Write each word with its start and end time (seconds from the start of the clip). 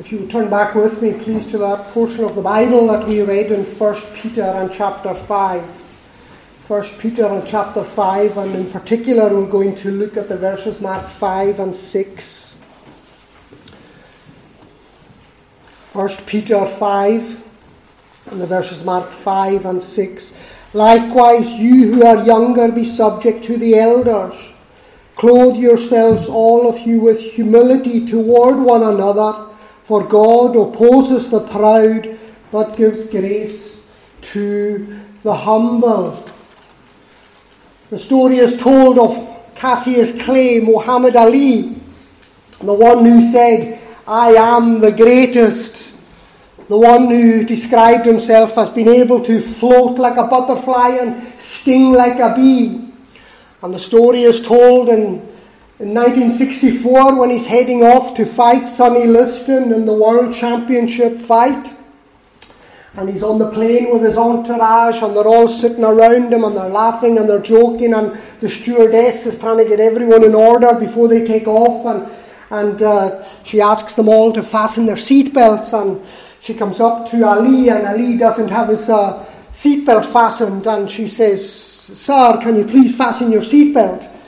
If 0.00 0.10
you 0.10 0.26
turn 0.28 0.48
back 0.48 0.74
with 0.74 1.02
me, 1.02 1.12
please, 1.12 1.46
to 1.48 1.58
that 1.58 1.84
portion 1.88 2.24
of 2.24 2.34
the 2.34 2.40
Bible 2.40 2.86
that 2.86 3.06
we 3.06 3.20
read 3.20 3.52
in 3.52 3.66
1 3.66 4.02
Peter 4.14 4.40
and 4.40 4.72
chapter 4.72 5.12
5. 5.14 5.62
1 6.68 6.84
Peter 6.98 7.26
and 7.26 7.46
chapter 7.46 7.84
5, 7.84 8.38
and 8.38 8.54
in 8.54 8.70
particular, 8.70 9.28
we're 9.28 9.44
going 9.44 9.74
to 9.74 9.90
look 9.90 10.16
at 10.16 10.30
the 10.30 10.38
verses 10.38 10.80
marked 10.80 11.10
5 11.10 11.60
and 11.60 11.76
6. 11.76 12.54
1 15.92 16.08
Peter 16.24 16.64
5, 16.64 17.42
and 18.30 18.40
the 18.40 18.46
verses 18.46 18.82
marked 18.82 19.12
5 19.12 19.66
and 19.66 19.82
6. 19.82 20.32
Likewise, 20.72 21.50
you 21.50 21.92
who 21.92 22.06
are 22.06 22.24
younger, 22.24 22.72
be 22.72 22.86
subject 22.86 23.44
to 23.44 23.58
the 23.58 23.78
elders. 23.78 24.34
Clothe 25.16 25.58
yourselves, 25.58 26.26
all 26.26 26.66
of 26.66 26.78
you, 26.86 27.00
with 27.00 27.20
humility 27.20 28.06
toward 28.06 28.56
one 28.56 28.82
another. 28.82 29.48
For 29.90 30.06
God 30.06 30.54
opposes 30.54 31.30
the 31.30 31.40
proud, 31.40 32.16
but 32.52 32.76
gives 32.76 33.08
grace 33.08 33.82
to 34.30 35.00
the 35.24 35.34
humble. 35.34 36.24
The 37.90 37.98
story 37.98 38.38
is 38.38 38.56
told 38.56 39.00
of 39.00 39.18
Cassius 39.56 40.12
Clay, 40.22 40.60
Muhammad 40.60 41.16
Ali, 41.16 41.74
the 42.60 42.72
one 42.72 43.04
who 43.04 43.32
said, 43.32 43.80
I 44.06 44.34
am 44.34 44.78
the 44.78 44.92
greatest. 44.92 45.82
The 46.68 46.78
one 46.78 47.10
who 47.10 47.42
described 47.42 48.06
himself 48.06 48.56
as 48.58 48.70
being 48.70 48.90
able 48.90 49.24
to 49.24 49.40
float 49.40 49.98
like 49.98 50.18
a 50.18 50.28
butterfly 50.28 50.98
and 51.00 51.36
sting 51.40 51.90
like 51.90 52.20
a 52.20 52.32
bee. 52.36 52.92
And 53.60 53.74
the 53.74 53.80
story 53.80 54.22
is 54.22 54.40
told 54.40 54.88
in 54.88 55.28
in 55.80 55.94
1964, 55.94 57.14
when 57.14 57.30
he's 57.30 57.46
heading 57.46 57.82
off 57.82 58.14
to 58.14 58.26
fight 58.26 58.68
Sonny 58.68 59.06
Liston 59.06 59.72
in 59.72 59.86
the 59.86 59.94
World 59.94 60.34
Championship 60.34 61.18
fight, 61.22 61.74
and 62.96 63.08
he's 63.08 63.22
on 63.22 63.38
the 63.38 63.50
plane 63.50 63.90
with 63.90 64.02
his 64.02 64.18
entourage, 64.18 65.02
and 65.02 65.16
they're 65.16 65.26
all 65.26 65.48
sitting 65.48 65.82
around 65.82 66.34
him, 66.34 66.44
and 66.44 66.54
they're 66.54 66.68
laughing 66.68 67.16
and 67.16 67.26
they're 67.26 67.40
joking, 67.40 67.94
and 67.94 68.20
the 68.40 68.48
stewardess 68.50 69.24
is 69.24 69.38
trying 69.38 69.56
to 69.56 69.64
get 69.64 69.80
everyone 69.80 70.22
in 70.22 70.34
order 70.34 70.74
before 70.74 71.08
they 71.08 71.24
take 71.24 71.46
off, 71.46 71.86
and 71.86 72.12
and 72.50 72.82
uh, 72.82 73.24
she 73.44 73.62
asks 73.62 73.94
them 73.94 74.08
all 74.08 74.34
to 74.34 74.42
fasten 74.42 74.84
their 74.84 74.96
seatbelts, 74.96 75.72
and 75.72 76.04
she 76.42 76.52
comes 76.52 76.78
up 76.78 77.08
to 77.08 77.24
Ali, 77.24 77.70
and 77.70 77.86
Ali 77.86 78.18
doesn't 78.18 78.48
have 78.48 78.68
his 78.68 78.90
uh, 78.90 79.24
seatbelt 79.50 80.12
fastened, 80.12 80.66
and 80.66 80.90
she 80.90 81.08
says, 81.08 81.50
"Sir, 81.50 82.38
can 82.42 82.56
you 82.56 82.66
please 82.66 82.94
fasten 82.94 83.32
your 83.32 83.40
seatbelt?" 83.40 84.19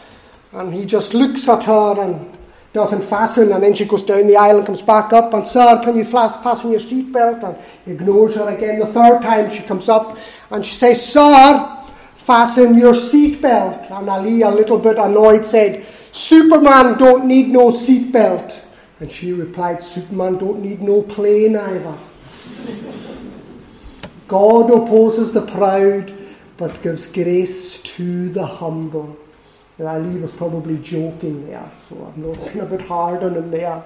And 0.52 0.72
he 0.72 0.84
just 0.84 1.14
looks 1.14 1.48
at 1.48 1.64
her 1.64 2.00
and 2.00 2.38
doesn't 2.72 3.02
fasten, 3.02 3.52
and 3.52 3.62
then 3.62 3.74
she 3.74 3.84
goes 3.84 4.02
down 4.02 4.26
the 4.26 4.36
aisle 4.36 4.58
and 4.58 4.66
comes 4.66 4.80
back 4.80 5.12
up, 5.12 5.34
and 5.34 5.46
sir, 5.46 5.80
can 5.84 5.94
you 5.94 6.04
fasten 6.04 6.70
your 6.70 6.80
seatbelt? 6.80 7.42
And 7.42 7.56
ignores 7.86 8.34
her 8.34 8.48
again. 8.48 8.78
The 8.78 8.86
third 8.86 9.20
time 9.20 9.50
she 9.54 9.62
comes 9.62 9.88
up 9.88 10.16
and 10.50 10.64
she 10.64 10.74
says, 10.74 11.04
Sir, 11.04 11.84
fasten 12.14 12.78
your 12.78 12.94
seatbelt. 12.94 13.90
And 13.90 14.08
Ali, 14.08 14.40
a 14.42 14.50
little 14.50 14.78
bit 14.78 14.96
annoyed, 14.96 15.44
said, 15.44 15.84
Superman 16.12 16.96
don't 16.96 17.26
need 17.26 17.48
no 17.48 17.70
seatbelt. 17.72 18.58
And 19.00 19.10
she 19.10 19.32
replied, 19.32 19.84
Superman 19.84 20.38
don't 20.38 20.62
need 20.62 20.80
no 20.80 21.02
plane 21.02 21.56
either. 21.56 21.98
God 24.28 24.70
opposes 24.70 25.32
the 25.32 25.42
proud, 25.42 26.14
but 26.56 26.80
gives 26.82 27.06
grace 27.06 27.80
to 27.80 28.30
the 28.30 28.46
humble. 28.46 29.18
Ali 29.80 30.18
was 30.20 30.32
probably 30.32 30.78
joking 30.78 31.46
there, 31.46 31.70
so 31.88 31.96
I'm 32.14 32.26
looking 32.26 32.60
a 32.60 32.66
bit 32.66 32.82
hard 32.82 33.22
on 33.22 33.34
him 33.34 33.50
there. 33.50 33.82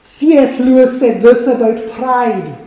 C.S. 0.00 0.60
Lewis 0.60 1.00
said 1.00 1.22
this 1.22 1.46
about 1.46 1.92
pride. 1.92 2.58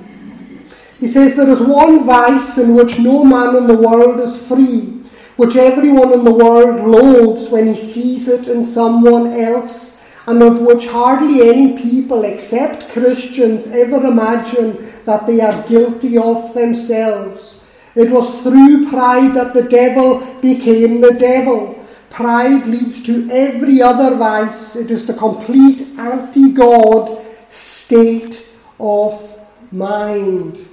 He 1.00 1.08
says, 1.08 1.36
There 1.36 1.50
is 1.50 1.62
one 1.62 2.06
vice 2.06 2.58
in 2.58 2.74
which 2.74 2.98
no 2.98 3.24
man 3.24 3.56
in 3.56 3.68
the 3.68 3.78
world 3.78 4.20
is 4.20 4.38
free, 4.48 5.04
which 5.36 5.56
everyone 5.56 6.14
in 6.14 6.24
the 6.24 6.32
world 6.32 6.88
loathes 6.88 7.50
when 7.50 7.74
he 7.74 7.80
sees 7.80 8.28
it 8.28 8.48
in 8.48 8.66
someone 8.66 9.40
else, 9.40 9.96
and 10.26 10.42
of 10.42 10.60
which 10.60 10.88
hardly 10.88 11.48
any 11.48 11.78
people 11.78 12.26
except 12.26 12.92
Christians 12.92 13.68
ever 13.68 14.04
imagine 14.06 14.92
that 15.06 15.28
they 15.28 15.40
are 15.40 15.68
guilty 15.68 16.18
of 16.18 16.54
themselves. 16.56 17.57
It 17.98 18.12
was 18.12 18.44
through 18.44 18.90
pride 18.92 19.34
that 19.34 19.56
the 19.56 19.64
devil 19.64 20.20
became 20.40 21.02
the 21.02 21.14
devil. 21.14 21.84
Pride 22.12 22.68
leads 22.68 23.02
to 23.04 23.28
every 23.32 23.82
other 23.82 24.16
vice. 24.16 24.76
It 24.76 24.92
is 24.92 25.08
the 25.08 25.16
complete 25.16 25.82
anti 25.98 26.52
God 26.52 27.26
state 27.50 28.46
of 28.80 29.40
mind. 29.72 30.64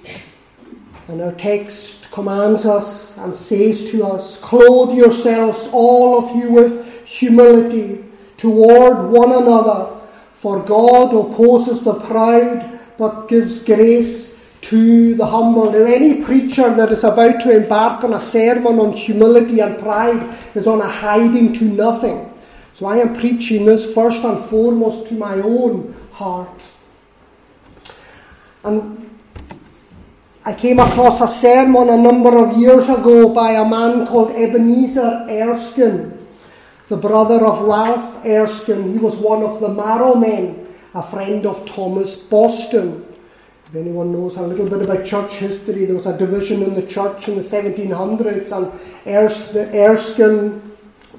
And 1.08 1.22
our 1.22 1.32
text 1.32 2.10
commands 2.10 2.66
us 2.66 3.16
and 3.16 3.34
says 3.34 3.91
to 3.92 4.04
us 4.04 4.36
Clothe 4.41 4.94
yourselves, 4.94 5.66
all 5.72 6.18
of 6.18 6.36
you, 6.36 6.52
with 6.52 7.06
humility 7.06 8.04
toward 8.36 9.10
one 9.10 9.32
another, 9.32 9.98
for 10.34 10.62
God 10.62 11.14
opposes 11.14 11.82
the 11.82 11.94
proud 11.94 12.80
but 12.98 13.28
gives 13.28 13.64
grace 13.64 14.34
to 14.64 15.14
the 15.14 15.26
humble. 15.26 15.70
Now, 15.70 15.84
any 15.84 16.22
preacher 16.22 16.75
that 16.75 16.91
is 16.91 17.04
about 17.04 17.41
to 17.42 17.54
embark 17.54 18.02
on 18.02 18.14
a 18.14 18.20
sermon 18.20 18.78
on 18.78 18.92
humility 18.92 19.60
and 19.60 19.78
pride 19.78 20.38
is 20.54 20.66
on 20.66 20.80
a 20.80 20.88
hiding 20.88 21.52
to 21.54 21.64
nothing. 21.64 22.32
So 22.74 22.86
I 22.86 22.97
am 22.97 23.14
preaching 23.14 23.66
this 23.66 23.92
first 23.92 24.24
and 24.24 24.42
foremost 24.47 25.08
to 25.08 25.14
my 25.14 25.34
own 25.34 25.94
heart. 26.12 26.62
And 28.64 29.10
I 30.47 30.54
came 30.54 30.78
across 30.78 31.20
a 31.20 31.28
sermon 31.28 31.91
a 31.91 31.97
number 31.97 32.36
of 32.36 32.56
years 32.58 32.88
ago 32.88 33.28
by 33.28 33.53
a 33.53 33.69
man 33.69 34.06
called 34.06 34.30
Ebenezer 34.30 35.26
Erskine, 35.28 36.26
the 36.88 36.97
brother 36.97 37.44
of 37.44 37.60
Ralph 37.60 38.24
Erskine. 38.24 38.92
He 38.92 38.98
was 38.98 39.19
one 39.19 39.42
of 39.42 39.60
the 39.60 39.69
Marrow 39.69 40.14
men, 40.14 40.66
a 40.94 41.03
friend 41.03 41.44
of 41.44 41.66
Thomas 41.66 42.16
Boston. 42.16 43.13
If 43.74 43.80
anyone 43.80 44.12
knows 44.12 44.36
a 44.36 44.42
little 44.42 44.68
bit 44.68 44.82
about 44.82 45.04
church 45.04 45.32
history, 45.32 45.84
there 45.84 45.96
was 45.96 46.06
a 46.06 46.16
division 46.16 46.62
in 46.62 46.76
the 46.76 46.86
church 46.86 47.26
in 47.26 47.34
the 47.34 47.42
1700s, 47.42 48.52
and 48.52 48.70
Ers- 49.04 49.48
the 49.48 49.66
Erskine 49.74 50.62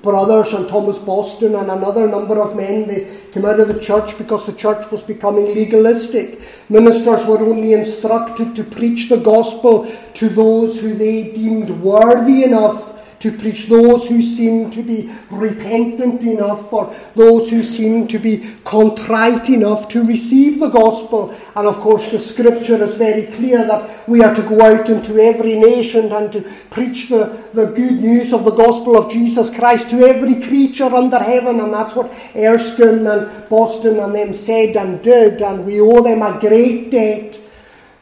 brothers 0.01 0.53
and 0.53 0.65
Thomas 0.69 0.97
Boston 0.97 1.55
and 1.55 1.69
another 1.69 2.07
number 2.07 2.41
of 2.41 2.55
men, 2.55 2.87
they 2.87 3.09
came 3.33 3.43
out 3.43 3.59
of 3.59 3.67
the 3.67 3.81
church 3.81 4.17
because 4.17 4.45
the 4.45 4.53
church 4.53 4.89
was 4.89 5.03
becoming 5.03 5.53
legalistic. 5.53 6.39
Ministers 6.69 7.25
were 7.25 7.39
only 7.39 7.73
instructed 7.73 8.55
to 8.55 8.63
preach 8.63 9.09
the 9.09 9.17
gospel 9.17 9.91
to 10.13 10.29
those 10.29 10.79
who 10.79 10.93
they 10.93 11.33
deemed 11.33 11.69
worthy 11.69 12.45
enough 12.45 12.94
to 13.19 13.31
preach 13.31 13.67
those 13.67 14.07
who 14.07 14.21
seem 14.21 14.69
to 14.71 14.83
be 14.83 15.11
repentant 15.29 16.21
enough 16.21 16.71
or 16.71 16.95
those 17.15 17.49
who 17.49 17.63
seem 17.63 18.07
to 18.07 18.19
be 18.19 18.55
contrite 18.63 19.49
enough 19.49 19.87
to 19.89 20.03
receive 20.03 20.59
the 20.59 20.69
gospel. 20.69 21.33
And 21.55 21.67
of 21.67 21.77
course, 21.77 22.09
the 22.11 22.19
scripture 22.19 22.83
is 22.83 22.95
very 22.95 23.27
clear 23.27 23.65
that 23.65 24.07
we 24.07 24.21
are 24.21 24.35
to 24.35 24.41
go 24.41 24.61
out 24.61 24.89
into 24.89 25.19
every 25.19 25.57
nation 25.57 26.11
and 26.11 26.31
to 26.33 26.41
preach 26.69 27.09
the, 27.09 27.43
the 27.53 27.67
good 27.67 28.01
news 28.01 28.33
of 28.33 28.43
the 28.43 28.51
gospel 28.51 28.97
of 28.97 29.11
Jesus 29.11 29.53
Christ 29.53 29.89
to 29.91 30.03
every 30.03 30.41
creature 30.41 30.93
under 30.93 31.19
heaven. 31.19 31.59
And 31.59 31.73
that's 31.73 31.95
what 31.95 32.11
Erskine 32.35 33.07
and 33.07 33.49
Boston 33.49 33.99
and 33.99 34.13
them 34.13 34.33
said 34.33 34.75
and 34.75 35.01
did. 35.01 35.41
And 35.41 35.65
we 35.65 35.79
owe 35.79 36.01
them 36.01 36.21
a 36.21 36.39
great 36.39 36.91
debt. 36.91 37.39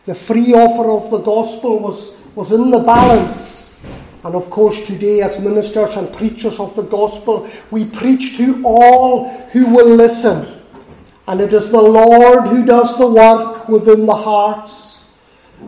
The 0.06 0.16
free 0.16 0.54
offer 0.54 0.90
of 0.90 1.12
the 1.12 1.20
gospel 1.20 1.80
was, 1.80 2.12
was 2.36 2.52
in 2.52 2.72
the 2.72 2.80
balance 2.80 3.63
and 4.24 4.36
of 4.36 4.50
course, 4.50 4.80
today, 4.88 5.22
as 5.22 5.40
ministers 5.40 5.96
and 5.96 6.12
preachers 6.14 6.58
of 6.58 6.76
the 6.78 6.84
gospel, 6.84 7.50
we 7.72 7.84
preach 7.84 8.38
to 8.38 8.62
all 8.64 9.30
who 9.52 9.66
will 9.66 9.96
listen. 9.96 10.62
And 11.28 11.42
it 11.42 11.54
is 11.54 11.70
the 11.70 11.82
Lord 11.82 12.48
who 12.48 12.66
does 12.66 12.98
the 12.98 13.08
work 13.08 13.68
within 13.68 14.06
the 14.06 14.16
hearts 14.16 15.02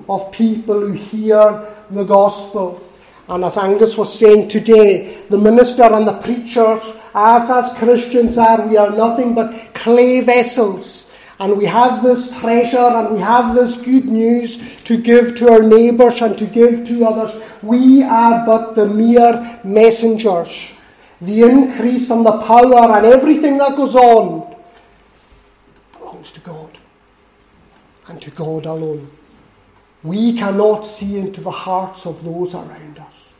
of 0.08 0.32
people 0.32 0.80
who 0.80 0.94
hear 0.94 1.68
the 1.92 2.06
gospel. 2.06 2.82
And 3.28 3.44
as 3.44 3.58
Angus 3.58 3.98
was 3.98 4.18
saying 4.18 4.48
today, 4.48 5.22
the 5.30 5.38
minister 5.38 5.84
and 5.84 6.08
the 6.08 6.20
preachers, 6.20 6.82
as 7.14 7.50
as 7.50 7.78
Christians 7.78 8.38
are, 8.38 8.66
we 8.68 8.78
are 8.78 8.92
nothing 8.92 9.34
but 9.34 9.74
clay 9.74 10.22
vessels 10.22 11.05
and 11.40 11.58
we 11.58 11.66
have 11.66 12.02
this 12.02 12.32
treasure 12.40 12.78
and 12.78 13.14
we 13.14 13.20
have 13.20 13.56
this 13.56 13.78
good 13.78 14.06
news 14.06 14.62
to 14.86 14.98
give 14.98 15.36
to 15.36 15.52
our 15.52 15.64
neighbours 15.64 16.22
and 16.22 16.38
to 16.38 16.46
give 16.46 16.86
to 16.86 17.06
others. 17.06 17.42
We 17.62 18.04
are 18.04 18.46
but 18.46 18.76
the 18.76 18.86
mere 18.88 19.60
messengers. 19.64 20.50
The 21.20 21.42
increase 21.42 22.10
and 22.10 22.26
the 22.26 22.42
power 22.42 22.96
and 22.96 23.06
everything 23.06 23.58
that 23.58 23.76
goes 23.76 23.96
on 23.96 24.56
belongs 25.94 26.32
to 26.32 26.40
God 26.40 26.78
and 28.08 28.22
to 28.22 28.32
God 28.32 28.66
alone. 28.66 29.10
We 30.04 30.38
cannot 30.38 30.84
see 30.84 31.18
into 31.18 31.42
the 31.42 31.52
hearts 31.52 32.06
of 32.06 32.24
those 32.24 32.54
around 32.54 33.00
us. 33.00 33.34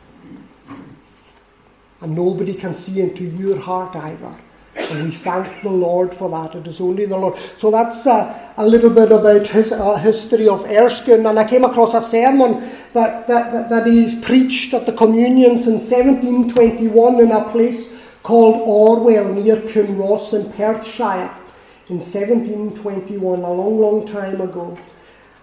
And 2.02 2.16
nobody 2.16 2.56
can 2.56 2.76
see 2.76 3.00
into 3.00 3.24
your 3.24 3.58
heart 3.60 3.96
either 3.96 4.36
And 4.76 5.06
we 5.06 5.12
thank 5.12 5.64
the 5.64 5.70
Lord 5.70 6.14
for 6.14 6.30
that. 6.30 6.56
It 6.56 6.68
is 6.68 6.82
only 6.82 7.06
the 7.06 7.18
Lord. 7.18 7.40
So 7.58 7.72
that's 7.72 8.06
uh, 8.06 8.52
a 8.58 8.68
little 8.68 8.90
bit 8.90 9.12
about 9.12 9.48
his 9.48 9.72
uh, 9.72 9.96
history 9.96 10.48
of 10.48 10.66
Erskine. 10.66 11.26
And 11.26 11.40
I 11.40 11.48
came 11.48 11.64
across 11.64 11.94
a 11.94 12.02
sermon 12.02 12.70
that, 12.94 13.28
that, 13.28 13.52
that, 13.52 13.70
that 13.70 13.88
he 13.88 14.20
preached 14.22 14.74
at 14.74 14.86
the 14.86 14.94
communions 14.94 15.68
in 15.68 15.76
1721 15.76 17.20
in 17.22 17.32
a 17.32 17.50
place 17.52 17.90
called 18.22 18.62
Orwell 18.68 19.34
near 19.34 19.58
Kinross 19.58 20.34
in 20.34 20.52
Perthshire 20.54 21.34
in 21.88 21.98
1721, 21.98 23.40
a 23.40 23.52
long, 23.52 23.80
long 23.80 24.08
time 24.08 24.42
ago. 24.42 24.78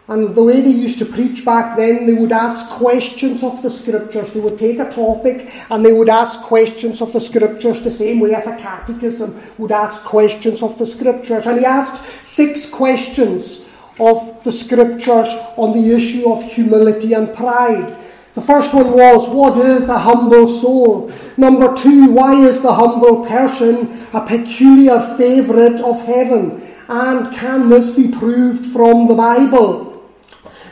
And 0.08 0.34
the 0.34 0.43
way 0.43 0.60
they 0.60 0.70
used 0.70 0.99
to 0.99 1.06
preach 1.06 1.44
back 1.44 1.76
then, 1.76 2.06
they 2.06 2.12
would 2.12 2.32
ask 2.32 2.69
questions 2.70 3.44
of 3.44 3.62
the 3.62 3.70
scriptures. 3.70 4.32
They 4.32 4.40
would 4.40 4.58
take 4.58 4.81
a 4.81 4.90
topic 4.90 5.49
and 5.70 5.84
they 5.84 5.93
would 5.93 6.08
ask 6.08 6.40
questions 6.40 7.00
of 7.00 7.12
the 7.12 7.20
scriptures 7.20 7.82
the 7.82 7.93
same 7.93 8.19
way 8.19 8.34
as 8.34 8.46
a 8.46 8.56
catechism 8.56 9.40
would 9.58 9.70
ask 9.70 10.02
questions 10.02 10.62
of 10.62 10.76
the 10.76 10.87
scriptures. 10.87 11.46
And 11.46 11.60
he 11.60 11.64
asked 11.64 12.02
six 12.25 12.69
questions 12.69 13.64
of 14.00 14.43
the 14.43 14.50
scriptures 14.50 15.28
on 15.56 15.72
the 15.72 15.94
issue 15.94 16.28
of 16.28 16.43
humility 16.43 17.12
and 17.12 17.32
pride. 17.32 17.96
The 18.34 18.43
first 18.43 18.75
one 18.75 18.93
was, 18.93 19.28
What 19.28 19.58
is 19.64 19.88
a 19.88 19.98
humble 19.98 20.48
soul? 20.48 21.12
Number 21.37 21.76
two, 21.76 22.10
Why 22.10 22.34
is 22.34 22.60
the 22.62 22.75
humble 22.75 23.25
person 23.25 24.08
a 24.12 24.26
peculiar 24.26 25.14
favourite 25.16 25.81
of 25.81 26.00
heaven? 26.02 26.66
And 26.88 27.32
can 27.34 27.69
this 27.69 27.93
be 27.93 28.08
proved 28.08 28.66
from 28.66 29.06
the 29.06 29.14
Bible? 29.14 29.92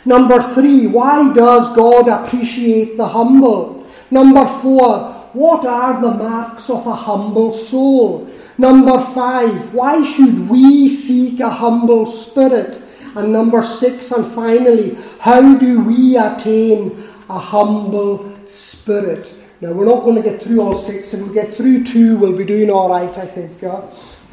Number 0.05 0.43
three, 0.55 0.87
why 0.87 1.33
does 1.33 1.75
God 1.77 2.09
appreciate 2.09 2.97
the 2.97 3.09
humble? 3.09 3.87
Number 4.11 4.47
four, 4.61 5.21
what 5.33 5.65
are 5.67 6.01
the 6.01 6.11
marks 6.11 6.71
of 6.71 6.87
a 6.87 6.95
humble 6.95 7.53
soul? 7.53 8.29
Number 8.59 9.01
five, 9.15 9.73
why 9.73 10.03
should 10.05 10.49
we 10.49 10.89
seek 10.89 11.41
a 11.41 11.51
humble 11.51 12.11
spirit? 12.11 12.83
And 13.15 13.33
number 13.33 13.65
six, 13.67 14.11
and 14.13 14.27
finally, 14.27 14.97
how 15.19 15.57
do 15.57 15.81
we 15.81 16.17
attain 16.17 17.09
a 17.29 17.39
humble 17.39 18.33
spirit? 18.47 19.33
Now, 19.61 19.73
we're 19.73 19.85
not 19.85 20.05
going 20.05 20.17
to 20.17 20.23
get 20.23 20.43
through 20.43 20.61
all 20.63 20.79
six. 20.79 21.13
If 21.13 21.27
we 21.27 21.35
get 21.35 21.55
through 21.55 21.85
two, 21.85 22.17
we'll 22.17 22.37
be 22.37 22.45
doing 22.45 22.71
all 22.71 22.89
right, 22.89 23.17
I 23.19 23.27
think. 23.27 23.63
Uh, 23.63 23.83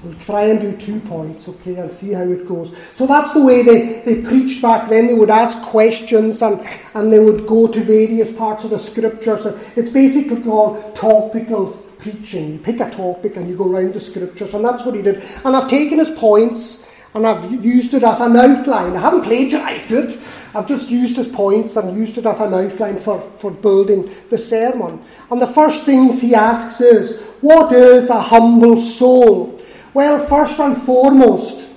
We'll 0.03 0.13
try 0.19 0.43
and 0.43 0.61
do 0.61 0.77
two 0.77 0.99
points, 1.01 1.47
okay, 1.47 1.75
and 1.75 1.91
see 1.91 2.13
how 2.13 2.21
it 2.21 2.47
goes. 2.47 2.71
So 2.95 3.07
that's 3.07 3.33
the 3.33 3.43
way 3.43 3.63
they, 3.63 4.01
they 4.01 4.21
preached 4.21 4.61
back 4.61 4.89
then. 4.89 5.07
They 5.07 5.15
would 5.15 5.31
ask 5.31 5.59
questions 5.63 6.41
and, 6.43 6.61
and 6.93 7.11
they 7.11 7.19
would 7.19 7.47
go 7.47 7.67
to 7.67 7.83
various 7.83 8.31
parts 8.31 8.63
of 8.63 8.69
the 8.69 8.79
scriptures. 8.79 9.45
And 9.45 9.59
it's 9.75 9.89
basically 9.89 10.43
called 10.43 10.95
topical 10.95 11.71
preaching. 11.97 12.53
You 12.53 12.59
pick 12.59 12.79
a 12.79 12.91
topic 12.91 13.37
and 13.37 13.49
you 13.49 13.57
go 13.57 13.71
around 13.71 13.95
the 13.95 14.01
scriptures, 14.01 14.53
and 14.53 14.63
that's 14.63 14.83
what 14.83 14.93
he 14.93 15.01
did. 15.01 15.23
And 15.43 15.55
I've 15.55 15.69
taken 15.69 15.97
his 15.97 16.11
points 16.11 16.79
and 17.15 17.25
I've 17.25 17.65
used 17.65 17.95
it 17.95 18.03
as 18.03 18.19
an 18.19 18.35
outline. 18.37 18.95
I 18.95 19.01
haven't 19.01 19.23
plagiarized 19.23 19.91
it, 19.91 20.19
I've 20.53 20.67
just 20.67 20.89
used 20.89 21.17
his 21.17 21.27
points 21.27 21.75
and 21.75 21.97
used 21.97 22.17
it 22.17 22.25
as 22.25 22.39
an 22.39 22.53
outline 22.53 22.99
for, 22.99 23.19
for 23.39 23.49
building 23.49 24.13
the 24.29 24.37
sermon. 24.37 25.03
And 25.31 25.41
the 25.41 25.47
first 25.47 25.83
things 25.83 26.21
he 26.21 26.35
asks 26.35 26.81
is, 26.81 27.19
What 27.41 27.71
is 27.71 28.09
a 28.09 28.21
humble 28.21 28.79
soul? 28.79 29.56
Well, 29.97 30.23
first 30.27 30.59
and 30.59 30.77
foremost, 30.77 31.69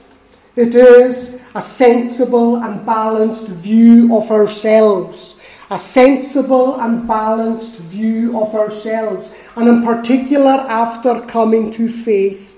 it 0.54 0.74
is 0.74 1.40
a 1.54 1.62
sensible 1.62 2.56
and 2.56 2.84
balanced 2.84 3.46
view 3.46 4.14
of 4.14 4.30
ourselves. 4.30 5.36
A 5.70 5.78
sensible 5.78 6.78
and 6.82 7.08
balanced 7.08 7.76
view 7.76 8.38
of 8.38 8.54
ourselves, 8.54 9.30
and 9.56 9.70
in 9.70 9.82
particular 9.82 10.50
after 10.50 11.22
coming 11.22 11.70
to 11.70 11.88
faith. 11.88 12.54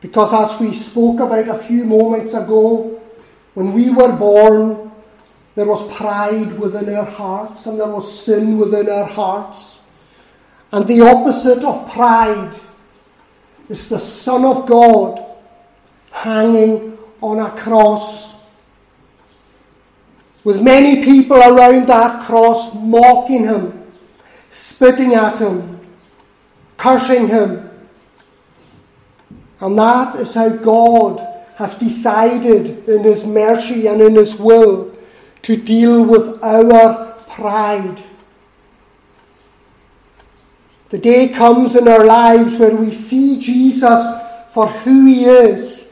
Because 0.00 0.32
as 0.32 0.58
we 0.58 0.74
spoke 0.74 1.20
about 1.20 1.48
a 1.48 1.58
few 1.58 1.84
moments 1.84 2.32
ago, 2.32 2.98
when 3.52 3.74
we 3.74 3.90
were 3.90 4.12
born, 4.12 4.90
there 5.54 5.66
was 5.66 5.86
pride 5.94 6.58
within 6.58 6.94
our 6.96 7.04
hearts 7.04 7.66
and 7.66 7.78
there 7.78 7.88
was 7.88 8.08
sin 8.24 8.56
within 8.56 8.88
our 8.88 9.04
hearts. 9.04 9.80
And 10.72 10.86
the 10.86 11.02
opposite 11.02 11.62
of 11.62 11.92
pride 11.92 12.54
is 13.68 13.88
the 13.88 13.98
Son 13.98 14.44
of 14.44 14.66
God 14.66 15.24
hanging 16.10 16.98
on 17.20 17.38
a 17.38 17.50
cross. 17.60 18.34
With 20.44 20.62
many 20.62 21.04
people 21.04 21.36
around 21.36 21.88
that 21.88 22.26
cross 22.26 22.74
mocking 22.74 23.44
him, 23.44 23.92
spitting 24.50 25.14
at 25.14 25.38
him, 25.38 25.80
cursing 26.76 27.28
him. 27.28 27.68
And 29.60 29.78
that 29.78 30.16
is 30.16 30.34
how 30.34 30.48
God 30.48 31.38
has 31.58 31.76
decided 31.76 32.88
in 32.88 33.02
His 33.02 33.26
mercy 33.26 33.88
and 33.88 34.00
in 34.00 34.14
His 34.14 34.36
will 34.36 34.96
to 35.42 35.56
deal 35.56 36.04
with 36.04 36.42
our 36.42 37.14
pride. 37.28 38.00
The 40.90 40.98
day 40.98 41.28
comes 41.28 41.76
in 41.76 41.86
our 41.86 42.04
lives 42.04 42.54
where 42.54 42.74
we 42.74 42.92
see 42.92 43.38
Jesus 43.38 44.02
for 44.52 44.68
who 44.68 45.04
he 45.04 45.26
is, 45.26 45.90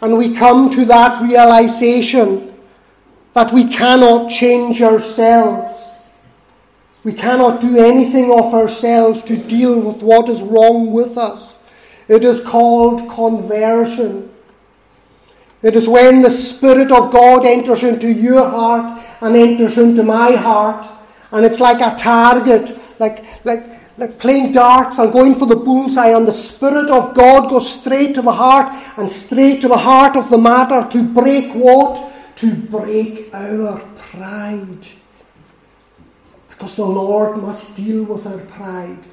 and 0.00 0.18
we 0.18 0.34
come 0.34 0.70
to 0.70 0.84
that 0.86 1.22
realization 1.22 2.54
that 3.34 3.52
we 3.52 3.68
cannot 3.68 4.30
change 4.30 4.82
ourselves. 4.82 5.84
We 7.04 7.12
cannot 7.12 7.60
do 7.60 7.78
anything 7.78 8.32
of 8.32 8.52
ourselves 8.52 9.22
to 9.24 9.36
deal 9.36 9.78
with 9.78 10.02
what 10.02 10.28
is 10.28 10.42
wrong 10.42 10.90
with 10.92 11.16
us. 11.16 11.56
It 12.08 12.24
is 12.24 12.42
called 12.42 13.08
conversion. 13.10 14.34
It 15.62 15.76
is 15.76 15.88
when 15.88 16.22
the 16.22 16.30
Spirit 16.30 16.90
of 16.90 17.12
God 17.12 17.46
enters 17.46 17.84
into 17.84 18.12
your 18.12 18.48
heart 18.48 19.04
and 19.20 19.36
enters 19.36 19.78
into 19.78 20.02
my 20.02 20.32
heart, 20.32 20.88
and 21.30 21.46
it's 21.46 21.60
like 21.60 21.80
a 21.80 21.96
target, 21.96 22.76
like, 22.98 23.24
like 23.44 23.87
like 23.98 24.18
playing 24.20 24.52
darts 24.52 24.98
and 24.98 25.12
going 25.12 25.34
for 25.34 25.46
the 25.46 25.56
bullseye, 25.56 26.16
and 26.16 26.26
the 26.26 26.32
Spirit 26.32 26.88
of 26.88 27.14
God 27.14 27.50
goes 27.50 27.68
straight 27.68 28.14
to 28.14 28.22
the 28.22 28.32
heart 28.32 28.72
and 28.96 29.10
straight 29.10 29.60
to 29.62 29.68
the 29.68 29.76
heart 29.76 30.16
of 30.16 30.30
the 30.30 30.38
matter 30.38 30.88
to 30.90 31.02
break 31.02 31.52
what? 31.52 32.12
To 32.36 32.54
break 32.54 33.34
our 33.34 33.80
pride. 33.98 34.86
Because 36.48 36.76
the 36.76 36.86
Lord 36.86 37.38
must 37.38 37.74
deal 37.74 38.04
with 38.04 38.26
our 38.26 38.38
pride. 38.38 39.04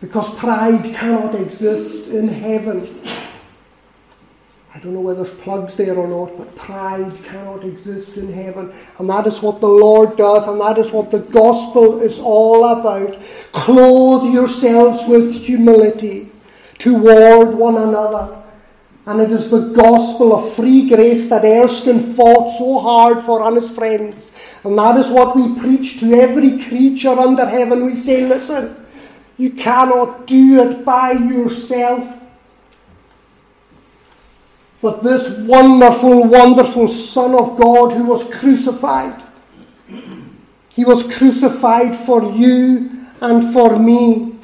Because 0.00 0.30
pride 0.34 0.94
cannot 0.94 1.34
exist 1.34 2.08
in 2.08 2.28
heaven. 2.28 3.02
I 4.72 4.78
don't 4.78 4.94
know 4.94 5.00
whether 5.00 5.24
there's 5.24 5.36
plugs 5.38 5.74
there 5.74 5.96
or 5.96 6.06
not, 6.06 6.38
but 6.38 6.54
pride 6.54 7.12
cannot 7.24 7.64
exist 7.64 8.16
in 8.16 8.32
heaven. 8.32 8.72
And 8.98 9.10
that 9.10 9.26
is 9.26 9.42
what 9.42 9.60
the 9.60 9.68
Lord 9.68 10.16
does, 10.16 10.46
and 10.46 10.60
that 10.60 10.78
is 10.78 10.92
what 10.92 11.10
the 11.10 11.18
gospel 11.18 12.00
is 12.00 12.20
all 12.20 12.64
about. 12.64 13.18
Clothe 13.50 14.32
yourselves 14.32 15.08
with 15.08 15.34
humility 15.34 16.30
toward 16.78 17.54
one 17.54 17.76
another. 17.76 18.40
And 19.06 19.20
it 19.20 19.32
is 19.32 19.50
the 19.50 19.70
gospel 19.70 20.36
of 20.36 20.54
free 20.54 20.88
grace 20.88 21.28
that 21.30 21.44
Erskine 21.44 21.98
fought 21.98 22.56
so 22.56 22.78
hard 22.78 23.24
for 23.24 23.42
on 23.42 23.56
his 23.56 23.68
friends. 23.68 24.30
And 24.62 24.78
that 24.78 25.00
is 25.00 25.08
what 25.08 25.34
we 25.34 25.58
preach 25.58 25.98
to 25.98 26.14
every 26.14 26.62
creature 26.62 27.18
under 27.18 27.48
heaven. 27.48 27.86
We 27.86 27.96
say, 27.96 28.24
listen, 28.24 28.86
you 29.36 29.50
cannot 29.50 30.28
do 30.28 30.60
it 30.62 30.84
by 30.84 31.12
yourself. 31.12 32.19
But 34.82 35.02
this 35.02 35.30
wonderful, 35.38 36.24
wonderful 36.24 36.88
Son 36.88 37.34
of 37.34 37.58
God 37.58 37.92
who 37.92 38.04
was 38.04 38.24
crucified, 38.24 39.22
he 40.70 40.84
was 40.84 41.02
crucified 41.14 41.96
for 41.96 42.22
you 42.32 43.06
and 43.20 43.52
for 43.52 43.78
me. 43.78 44.34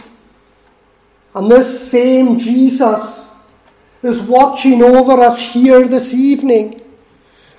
And 1.35 1.51
this 1.51 1.91
same 1.91 2.39
Jesus 2.39 3.27
is 4.03 4.21
watching 4.21 4.83
over 4.83 5.21
us 5.21 5.39
here 5.39 5.87
this 5.87 6.13
evening. 6.13 6.83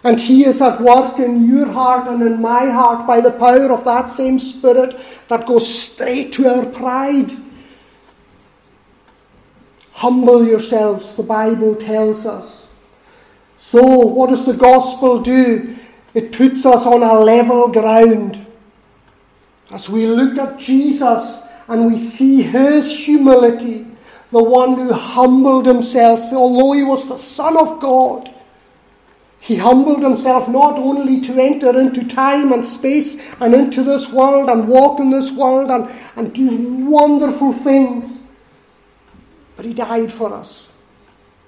And 0.04 0.20
He 0.20 0.46
is 0.46 0.62
at 0.62 0.80
work 0.80 1.20
in 1.20 1.48
your 1.50 1.68
heart 1.68 2.08
and 2.08 2.22
in 2.22 2.42
my 2.42 2.70
heart 2.70 3.08
by 3.08 3.20
the 3.20 3.32
power 3.32 3.72
of 3.72 3.84
that 3.86 4.12
same 4.12 4.40
Spirit 4.40 5.00
that 5.28 5.46
goes 5.46 5.68
straight 5.68 6.34
to 6.34 6.48
our 6.48 6.66
pride. 6.66 7.32
Humble 9.94 10.46
yourselves, 10.46 11.16
the 11.16 11.24
Bible 11.24 11.76
tells 11.76 12.26
us. 12.26 12.57
So, 13.70 13.84
what 13.84 14.30
does 14.30 14.46
the 14.46 14.54
gospel 14.54 15.20
do? 15.20 15.76
It 16.14 16.32
puts 16.32 16.66
us 16.66 16.86
on 16.86 17.04
a 17.04 17.20
level 17.20 17.68
ground. 17.68 18.46
As 19.70 19.90
we 19.90 20.08
look 20.08 20.38
at 20.38 20.58
Jesus 20.58 21.40
and 21.68 21.86
we 21.86 22.00
see 22.00 22.44
his 22.44 22.98
humility, 22.98 23.86
the 24.32 24.42
one 24.42 24.76
who 24.76 24.94
humbled 24.94 25.66
himself, 25.66 26.22
although 26.32 26.72
he 26.72 26.84
was 26.84 27.10
the 27.10 27.18
Son 27.18 27.58
of 27.58 27.82
God, 27.82 28.34
He 29.42 29.58
humbled 29.58 30.02
himself 30.02 30.48
not 30.48 30.80
only 30.80 31.20
to 31.22 31.38
enter 31.38 31.78
into 31.78 32.08
time 32.08 32.54
and 32.54 32.66
space 32.66 33.22
and 33.42 33.54
into 33.54 33.84
this 33.84 34.10
world 34.10 34.50
and 34.50 34.68
walk 34.70 35.02
in 35.02 35.10
this 35.10 35.32
world 35.32 35.70
and, 35.72 35.94
and 36.16 36.34
do 36.34 36.88
wonderful 36.90 37.52
things, 37.52 38.22
but 39.58 39.66
he 39.66 39.74
died 39.74 40.12
for 40.12 40.34
us. 40.34 40.70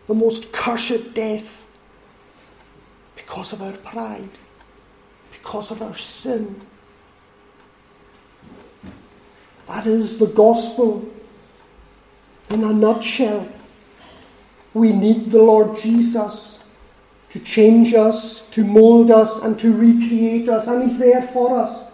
The 0.08 0.14
most 0.14 0.52
cursed 0.52 1.14
death 1.14 1.60
because 3.30 3.54
of 3.54 3.62
our 3.62 3.74
pride, 3.74 4.40
because 5.32 5.70
of 5.70 5.84
our 5.84 5.96
sin. 5.96 6.60
That 9.68 9.86
is 9.86 10.18
the 10.18 10.26
gospel 10.26 11.08
in 12.50 12.64
a 12.64 12.74
nutshell. 12.74 13.48
We 14.74 14.94
need 14.94 15.30
the 15.30 15.44
Lord 15.44 15.80
Jesus 15.80 16.58
to 17.30 17.40
change 17.40 17.94
us, 17.94 18.42
to 18.50 18.64
mold 18.64 19.12
us, 19.12 19.44
and 19.44 19.60
to 19.60 19.72
recreate 19.74 20.50
us, 20.50 20.66
and 20.66 20.90
He's 20.90 20.98
there 20.98 21.22
for 21.28 21.60
us. 21.60 21.86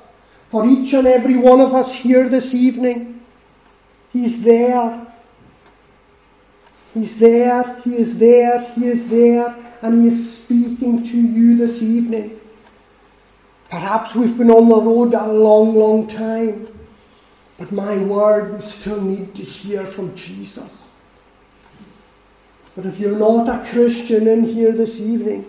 For 0.52 0.66
each 0.66 0.94
and 0.94 1.06
every 1.06 1.36
one 1.36 1.60
of 1.60 1.74
us 1.74 1.94
here 1.94 2.30
this 2.30 2.54
evening, 2.54 3.20
He's 4.14 4.42
there. 4.42 5.06
He's 6.94 7.18
there, 7.18 7.82
He 7.84 7.98
is 7.98 8.20
there, 8.20 8.62
He 8.76 8.86
is 8.86 9.10
there, 9.10 9.65
and 9.82 10.04
He 10.04 10.10
is 10.10 10.38
speaking 10.42 11.04
to 11.04 11.18
you 11.18 11.58
this 11.58 11.82
evening. 11.82 12.40
Perhaps 13.70 14.16
we've 14.16 14.38
been 14.38 14.52
on 14.52 14.70
the 14.70 14.80
road 14.80 15.14
a 15.14 15.28
long, 15.32 15.76
long 15.76 16.08
time, 16.08 16.68
but 17.58 17.72
my 17.72 17.98
word, 17.98 18.56
we 18.56 18.62
still 18.62 19.02
need 19.02 19.34
to 19.36 19.44
hear 19.44 19.86
from 19.86 20.16
Jesus. 20.16 20.72
But 22.76 22.86
if 22.86 23.00
you're 23.00 23.18
not 23.18 23.48
a 23.48 23.70
Christian 23.70 24.28
in 24.28 24.44
here 24.44 24.72
this 24.72 25.00
evening, 25.00 25.46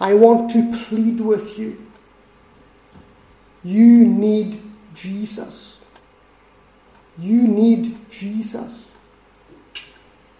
I 0.00 0.14
want 0.14 0.50
to 0.52 0.76
plead 0.84 1.20
with 1.20 1.58
you. 1.58 1.84
You 3.62 4.04
need 4.04 4.60
Jesus. 4.94 5.78
You 7.18 7.42
need 7.42 7.98
Jesus. 8.10 8.90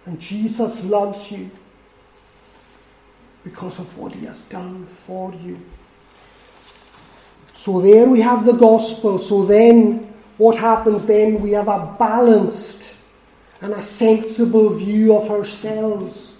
And 0.04 0.20
Jesus 0.20 0.84
loves 0.84 1.30
you 1.30 1.50
because 3.44 3.78
of 3.78 3.96
what 3.98 4.14
he 4.14 4.24
has 4.24 4.40
done 4.42 4.86
for 4.86 5.32
you. 5.34 5.60
So 7.56 7.80
there 7.80 8.08
we 8.08 8.20
have 8.20 8.44
the 8.44 8.52
gospel. 8.52 9.18
So 9.18 9.44
then, 9.44 10.12
what 10.38 10.56
happens 10.56 11.06
then? 11.06 11.40
We 11.40 11.52
have 11.52 11.68
a 11.68 11.94
balanced 11.98 12.82
and 13.60 13.74
a 13.74 13.82
sensible 13.82 14.70
view 14.70 15.14
of 15.14 15.30
ourselves 15.30 16.32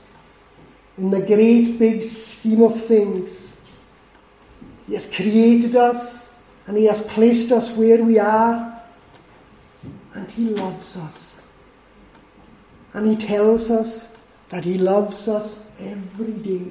in 0.99 1.11
the 1.11 1.21
great 1.21 1.79
big 1.79 2.03
scheme 2.03 2.63
of 2.63 2.83
things. 2.85 3.59
He 4.87 4.95
has 4.95 5.07
created 5.07 5.77
us 5.77 6.27
and 6.67 6.77
He 6.77 6.87
has 6.87 7.03
placed 7.07 7.53
us 7.53 7.71
where 7.73 8.03
we 8.03 8.19
are, 8.19 8.83
and 10.15 10.31
He 10.31 10.45
loves 10.45 10.97
us. 10.97 11.41
And 12.95 13.07
He 13.07 13.17
tells 13.17 13.71
us 13.71 14.09
that 14.49 14.65
He 14.65 14.79
loves 14.79 15.29
us 15.29 15.57
every 15.79 16.33
day 16.33 16.71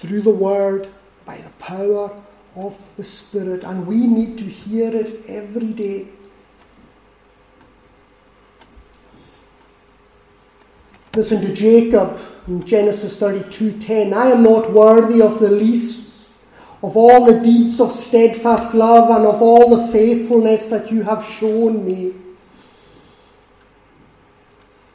through 0.00 0.22
the 0.22 0.30
Word 0.30 0.88
by 1.24 1.36
the 1.36 1.50
power 1.58 2.10
of 2.56 2.76
the 2.96 3.04
Spirit, 3.04 3.62
and 3.62 3.86
we 3.86 3.96
need 3.96 4.38
to 4.38 4.44
hear 4.44 4.94
it 4.94 5.24
every 5.28 5.72
day. 5.72 6.08
Listen 11.14 11.40
to 11.42 11.52
Jacob 11.52 12.18
in 12.46 12.64
Genesis 12.64 13.18
32:10. 13.18 14.14
I 14.14 14.30
am 14.30 14.42
not 14.42 14.72
worthy 14.72 15.20
of 15.20 15.38
the 15.40 15.50
least 15.50 16.08
of 16.82 16.96
all 16.96 17.26
the 17.26 17.40
deeds 17.40 17.80
of 17.80 17.94
steadfast 17.94 18.74
love 18.74 19.10
and 19.10 19.26
of 19.26 19.42
all 19.42 19.76
the 19.76 19.88
faithfulness 19.92 20.66
that 20.68 20.90
you 20.90 21.02
have 21.02 21.24
shown 21.24 21.84
me. 21.84 22.14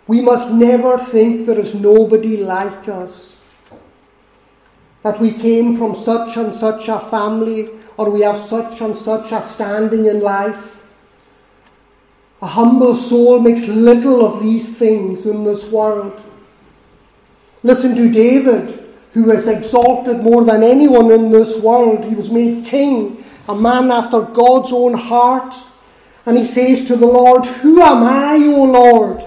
We 0.08 0.22
must 0.22 0.52
never 0.52 0.98
think 0.98 1.46
there 1.46 1.60
is 1.60 1.76
nobody 1.76 2.38
like 2.38 2.88
us. 2.88 3.35
That 5.06 5.22
we 5.22 5.34
came 5.34 5.78
from 5.78 5.96
such 5.96 6.36
and 6.36 6.56
such 6.56 6.88
a 6.88 7.00
family 7.00 7.70
or 7.96 8.10
we 8.10 8.22
have 8.22 8.44
such 8.44 8.82
and 8.82 8.98
such 8.98 9.32
a 9.32 9.44
standing 9.44 10.08
in 10.08 10.20
life. 10.20 10.80
A 12.42 12.48
humble 12.48 12.96
soul 12.96 13.40
makes 13.40 13.68
little 13.68 14.26
of 14.26 14.42
these 14.42 14.76
things 14.76 15.28
in 15.28 15.44
this 15.44 15.68
world. 15.68 16.20
Listen 17.62 17.96
to 17.96 18.10
David, 18.12 18.84
who 19.14 19.26
was 19.26 19.48
exalted 19.48 20.22
more 20.22 20.44
than 20.44 20.64
anyone 20.64 21.12
in 21.12 21.30
this 21.30 21.56
world. 21.60 22.04
He 22.06 22.16
was 22.16 22.32
made 22.32 22.66
king, 22.66 23.24
a 23.48 23.54
man 23.54 23.92
after 23.92 24.22
God's 24.22 24.72
own 24.72 24.96
heart. 24.96 25.54
And 26.26 26.36
he 26.36 26.46
says 26.46 26.84
to 26.88 26.96
the 26.96 27.06
Lord, 27.06 27.46
Who 27.46 27.80
am 27.80 28.02
I, 28.02 28.38
O 28.38 28.64
Lord? 28.64 29.24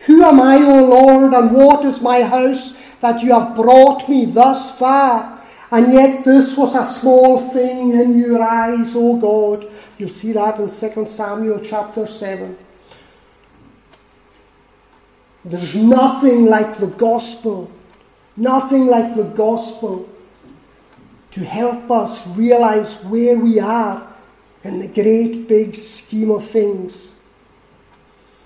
Who 0.00 0.22
am 0.24 0.42
I, 0.42 0.56
O 0.56 0.84
Lord, 0.84 1.32
and 1.32 1.52
what 1.52 1.86
is 1.86 2.02
my 2.02 2.22
house 2.22 2.74
that 3.02 3.22
you 3.22 3.32
have 3.38 3.54
brought 3.54 4.08
me 4.08 4.24
thus 4.24 4.70
far? 4.78 5.40
And 5.70 5.92
yet 5.92 6.24
this 6.24 6.56
was 6.56 6.74
a 6.74 6.86
small 6.98 7.50
thing 7.50 7.92
in 7.92 8.18
your 8.18 8.42
eyes, 8.42 8.94
O 8.94 9.16
God. 9.16 9.70
You'll 9.98 10.10
see 10.10 10.32
that 10.32 10.58
in 10.58 10.68
2 10.68 11.08
Samuel 11.08 11.60
chapter 11.64 12.06
7. 12.06 12.56
There's 15.44 15.74
nothing 15.74 16.46
like 16.46 16.78
the 16.78 16.86
gospel, 16.86 17.70
nothing 18.36 18.86
like 18.86 19.16
the 19.16 19.24
gospel 19.24 20.08
to 21.32 21.44
help 21.44 21.90
us 21.90 22.24
realize 22.28 22.92
where 23.04 23.36
we 23.36 23.58
are 23.58 24.06
in 24.62 24.78
the 24.78 24.88
great 24.88 25.48
big 25.48 25.74
scheme 25.74 26.30
of 26.30 26.48
things. 26.48 27.11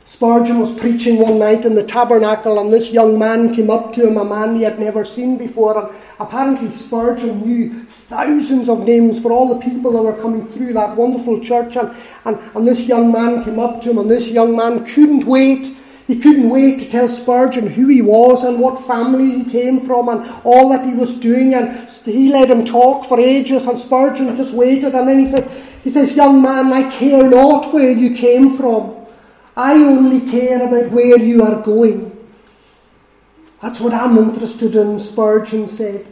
Spurgeon 0.09 0.61
was 0.61 0.73
preaching 0.73 1.19
one 1.19 1.41
night 1.41 1.65
in 1.65 1.75
the 1.75 1.83
tabernacle, 1.83 2.61
and 2.61 2.73
this 2.73 2.93
young 2.93 3.19
man 3.19 3.53
came 3.53 3.69
up 3.69 3.93
to 3.95 4.07
him, 4.07 4.17
a 4.17 4.25
man 4.25 4.55
he 4.55 4.63
had 4.63 4.79
never 4.79 5.05
seen 5.05 5.37
before. 5.37 5.77
And 5.77 5.97
apparently, 6.21 6.71
Spurgeon 6.71 7.41
knew 7.45 7.83
thousands 7.87 8.69
of 8.69 8.85
names 8.85 9.21
for 9.21 9.33
all 9.33 9.53
the 9.53 9.61
people 9.69 9.91
that 9.93 10.03
were 10.03 10.23
coming 10.23 10.47
through 10.47 10.75
that 10.75 10.95
wonderful 10.95 11.41
church. 11.41 11.77
And, 11.77 11.95
and, 12.25 12.39
and 12.55 12.65
this 12.65 12.87
young 12.87 13.11
man 13.11 13.43
came 13.43 13.59
up 13.59 13.83
to 13.83 13.91
him, 13.91 13.99
and 13.99 14.09
this 14.09 14.29
young 14.29 14.55
man 14.55 14.87
couldn't 14.87 15.25
wait. 15.25 15.77
He 16.07 16.21
couldn't 16.21 16.51
wait 16.51 16.79
to 16.79 16.89
tell 16.89 17.09
Spurgeon 17.09 17.67
who 17.67 17.89
he 17.89 18.01
was 18.01 18.45
and 18.45 18.61
what 18.61 18.87
family 18.87 19.43
he 19.43 19.51
came 19.51 19.85
from 19.85 20.09
and 20.09 20.31
all 20.45 20.69
that 20.69 20.85
he 20.85 20.93
was 20.93 21.15
doing. 21.15 21.53
And 21.53 21.91
he 22.05 22.29
let 22.29 22.49
him 22.49 22.65
talk 22.65 23.09
for 23.09 23.19
ages, 23.19 23.67
and 23.67 23.81
Spurgeon 23.81 24.37
just 24.37 24.55
waited. 24.55 24.95
And 24.95 25.09
then 25.09 25.19
he 25.19 25.29
said, 25.29 25.51
he 25.83 25.91
says, 25.91 26.15
Young 26.15 26.41
man, 26.41 26.73
I 26.73 26.89
care 26.93 27.29
not 27.29 27.75
where 27.75 27.91
you 27.91 28.15
came 28.15 28.57
from. 28.57 28.96
I 29.57 29.75
only 29.75 30.21
care 30.31 30.67
about 30.67 30.91
where 30.91 31.19
you 31.19 31.43
are 31.43 31.63
going. 31.63 32.13
That's 33.63 33.81
what 33.81 33.95
I'm 33.95 34.19
interested 34.19 34.77
in, 34.77 35.01
Spurgeon 35.01 35.69
said. 35.69 36.07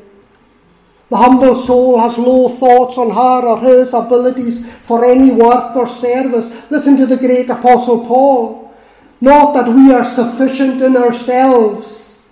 The 1.11 1.17
humble 1.17 1.55
soul 1.55 2.01
has 2.01 2.17
low 2.17 2.49
thoughts 2.49 2.97
on 2.97 3.11
her 3.11 3.47
or 3.47 3.61
his 3.61 3.93
abilities 3.93 4.65
for 4.85 5.05
any 5.05 5.31
work 5.31 5.77
or 5.77 5.87
service. 5.87 6.51
Listen 6.71 6.97
to 6.97 7.07
the 7.07 7.19
great 7.19 7.51
Apostle 7.51 8.07
Paul. 8.07 8.75
Not 9.21 9.53
that 9.55 9.69
we 9.69 9.93
are 9.93 10.05
sufficient 10.05 10.83
in 10.83 10.97
ourselves 10.97 12.23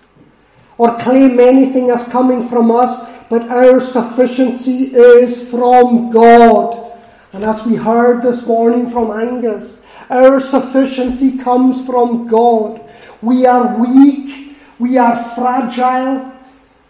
or 0.79 0.99
claim 0.99 1.39
anything 1.39 1.91
as 1.91 2.09
coming 2.09 2.49
from 2.49 2.71
us, 2.71 3.07
but 3.29 3.49
our 3.51 3.81
sufficiency 3.81 4.95
is 4.95 5.49
from 5.49 6.11
God. 6.11 6.99
And 7.35 7.45
as 7.45 7.65
we 7.65 7.77
heard 7.77 8.23
this 8.23 8.47
morning 8.47 8.91
from 8.91 9.11
Angus, 9.11 9.79
our 10.11 10.41
sufficiency 10.41 11.39
comes 11.39 11.85
from 11.87 12.27
God. 12.27 12.81
We 13.21 13.47
are 13.47 13.77
weak, 13.79 14.57
we 14.79 14.99
are 14.99 15.23
fragile, 15.35 16.33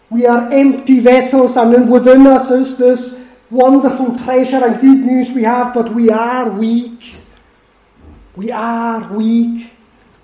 we 0.09 0.25
are 0.25 0.51
empty 0.51 0.99
vessels, 0.99 1.57
and 1.57 1.91
within 1.91 2.27
us 2.27 2.49
is 2.51 2.77
this 2.77 3.19
wonderful 3.49 4.17
treasure 4.17 4.65
and 4.65 4.81
good 4.81 4.99
news 4.99 5.31
we 5.31 5.43
have, 5.43 5.73
but 5.73 5.93
we 5.93 6.09
are 6.09 6.49
weak. 6.49 7.15
We 8.35 8.51
are 8.51 9.13
weak, 9.13 9.71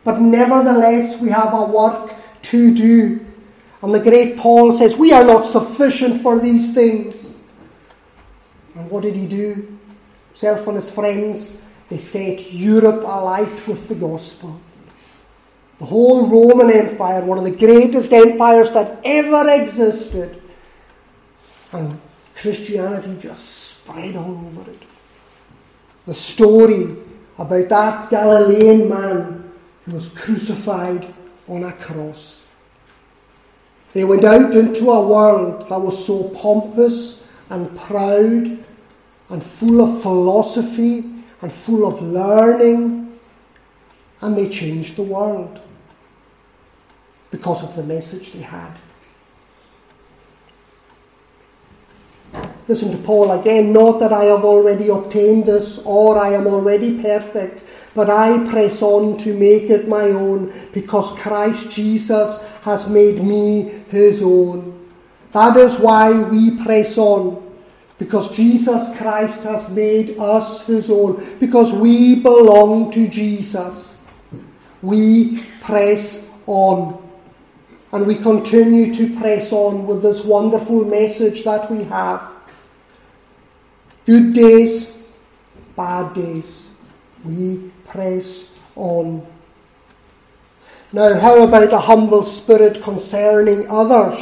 but 0.04 0.20
nevertheless 0.20 1.20
we 1.20 1.30
have 1.30 1.54
a 1.54 1.64
work 1.64 2.16
to 2.44 2.74
do. 2.74 3.26
And 3.82 3.94
the 3.94 4.00
great 4.00 4.38
Paul 4.38 4.78
says, 4.78 4.96
We 4.96 5.14
are 5.14 5.24
not 5.24 5.46
sufficient 5.46 6.22
for 6.22 6.40
these 6.40 6.74
things. 6.74 7.38
And 8.76 8.90
what 8.90 9.04
did 9.04 9.16
he 9.16 9.28
do? 9.28 9.78
Himself 10.30 10.68
and 10.68 10.78
his 10.78 10.90
friends 10.90 11.54
they 11.90 11.98
set 11.98 12.54
Europe 12.54 13.04
alight 13.04 13.68
with 13.68 13.88
the 13.88 13.96
gospel. 13.96 14.60
The 15.80 15.86
whole 15.86 16.28
Roman 16.28 16.70
Empire, 16.72 17.22
one 17.22 17.38
of 17.38 17.46
the 17.46 17.52
greatest 17.52 18.12
empires 18.12 18.72
that 18.72 19.00
ever 19.04 19.50
existed, 19.50 20.42
and 21.72 22.00
Christianity 22.36 23.18
just 23.20 23.72
spread 23.72 24.16
all 24.16 24.32
over 24.32 24.70
it. 24.70 24.84
The 26.06 26.16
story 26.16 26.96
about 27.38 27.70
that 27.70 28.10
Galilean 28.10 28.90
man 28.90 29.52
who 29.86 29.94
was 29.94 30.10
crucified 30.10 31.14
on 31.48 31.64
a 31.64 31.72
cross. 31.74 32.44
They 33.94 34.04
went 34.04 34.26
out 34.26 34.54
into 34.56 34.92
a 34.92 35.08
world 35.08 35.68
that 35.70 35.80
was 35.80 36.06
so 36.06 36.30
pompous 36.30 37.22
and 37.50 37.76
proud 37.80 38.64
and 39.30 39.44
full 39.44 39.82
of 39.82 40.02
philosophy 40.02 41.19
and 41.42 41.52
full 41.52 41.86
of 41.86 42.02
learning, 42.02 43.20
and 44.22 44.38
they 44.38 44.50
changed 44.50 44.96
the 44.96 45.04
world 45.04 45.60
because 47.32 47.64
of 47.64 47.76
the 47.76 47.84
message 47.84 48.34
they 48.34 48.42
had. 48.42 48.78
Listen 52.68 52.92
to 52.92 52.98
Paul 53.00 53.32
again. 53.32 53.74
Not 53.74 54.00
that 54.00 54.14
I 54.14 54.26
have 54.26 54.46
already 54.46 54.90
obtained 54.90 55.46
this 55.46 55.80
or 55.86 56.20
I 56.20 56.34
am 56.34 56.46
already 56.46 57.02
perfect, 57.02 57.64
but 57.96 58.12
I 58.12 58.48
press 58.50 58.84
on 58.84 59.18
to 59.20 59.34
make 59.34 59.72
it 59.72 59.88
my 59.88 60.10
own 60.10 60.54
because 60.72 61.18
Christ 61.20 61.72
Jesus 61.72 62.40
has 62.62 62.88
made 62.88 63.24
me 63.24 63.84
his 63.90 64.22
own. 64.22 64.88
That 65.32 65.58
is 65.58 65.80
why 65.80 66.12
we 66.12 66.64
press 66.64 66.98
on. 66.98 67.49
Because 68.00 68.36
Jesus 68.36 68.98
Christ 68.98 69.44
has 69.44 69.70
made 69.70 70.18
us 70.18 70.66
his 70.66 70.90
own. 70.90 71.38
Because 71.38 71.74
we 71.74 72.16
belong 72.16 72.92
to 72.94 73.08
Jesus. 73.08 74.02
We 74.82 75.44
press 75.62 76.26
on. 76.48 76.98
And 77.92 78.08
we 78.08 78.16
continue 78.16 78.94
to 78.94 79.20
press 79.20 79.52
on 79.52 79.86
with 79.86 80.02
this 80.02 80.24
wonderful 80.24 80.86
message 80.86 81.44
that 81.44 81.70
we 81.70 81.84
have. 81.84 82.24
Good 84.06 84.34
days, 84.34 84.92
bad 85.76 86.14
days, 86.14 86.70
we 87.24 87.70
press 87.86 88.46
on. 88.76 89.28
Now, 90.92 91.20
how 91.20 91.44
about 91.44 91.74
a 91.74 91.80
humble 91.80 92.24
spirit 92.24 92.82
concerning 92.82 93.70
others? 93.70 94.20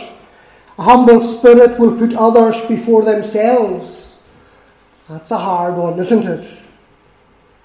A 0.78 0.84
humble 0.84 1.20
spirit 1.20 1.80
will 1.80 1.98
put 1.98 2.14
others 2.14 2.60
before 2.68 3.04
themselves. 3.04 4.22
That's 5.10 5.32
a 5.32 5.38
hard 5.38 5.76
one, 5.76 6.00
isn't 6.00 6.26
it? 6.26 6.58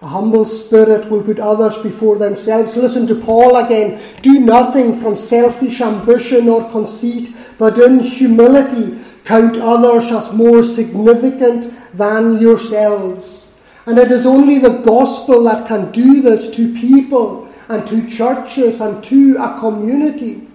A 0.01 0.09
humble 0.09 0.45
spirit 0.45 1.11
will 1.11 1.23
put 1.23 1.39
others 1.39 1.77
before 1.79 2.17
themselves. 2.17 2.77
Listen 2.77 3.07
to 3.07 3.15
Paul 3.15 3.57
again. 3.57 4.01
Do 4.23 4.41
nothing 4.41 4.99
from 5.01 5.17
selfish 5.17 5.81
ambition 5.81 6.49
or 6.49 6.69
conceit, 6.71 7.35
but 7.59 7.79
in 7.79 8.01
humility 8.01 8.99
count 9.25 9.57
others 9.57 10.11
as 10.11 10.33
more 10.33 10.63
significant 10.63 11.73
than 11.97 12.39
yourselves. 12.41 13.53
And 13.87 13.99
it 13.99 14.11
is 14.11 14.27
only 14.27 14.59
the 14.59 14.79
gospel 14.79 15.45
that 15.45 15.69
can 15.69 15.93
do 15.93 16.23
this 16.23 16.49
to 16.57 16.75
people 16.75 17.49
and 17.69 17.87
to 17.87 18.09
churches 18.09 18.81
and 18.81 19.05
to 19.05 19.37
a 19.37 19.61
community. 19.61 20.49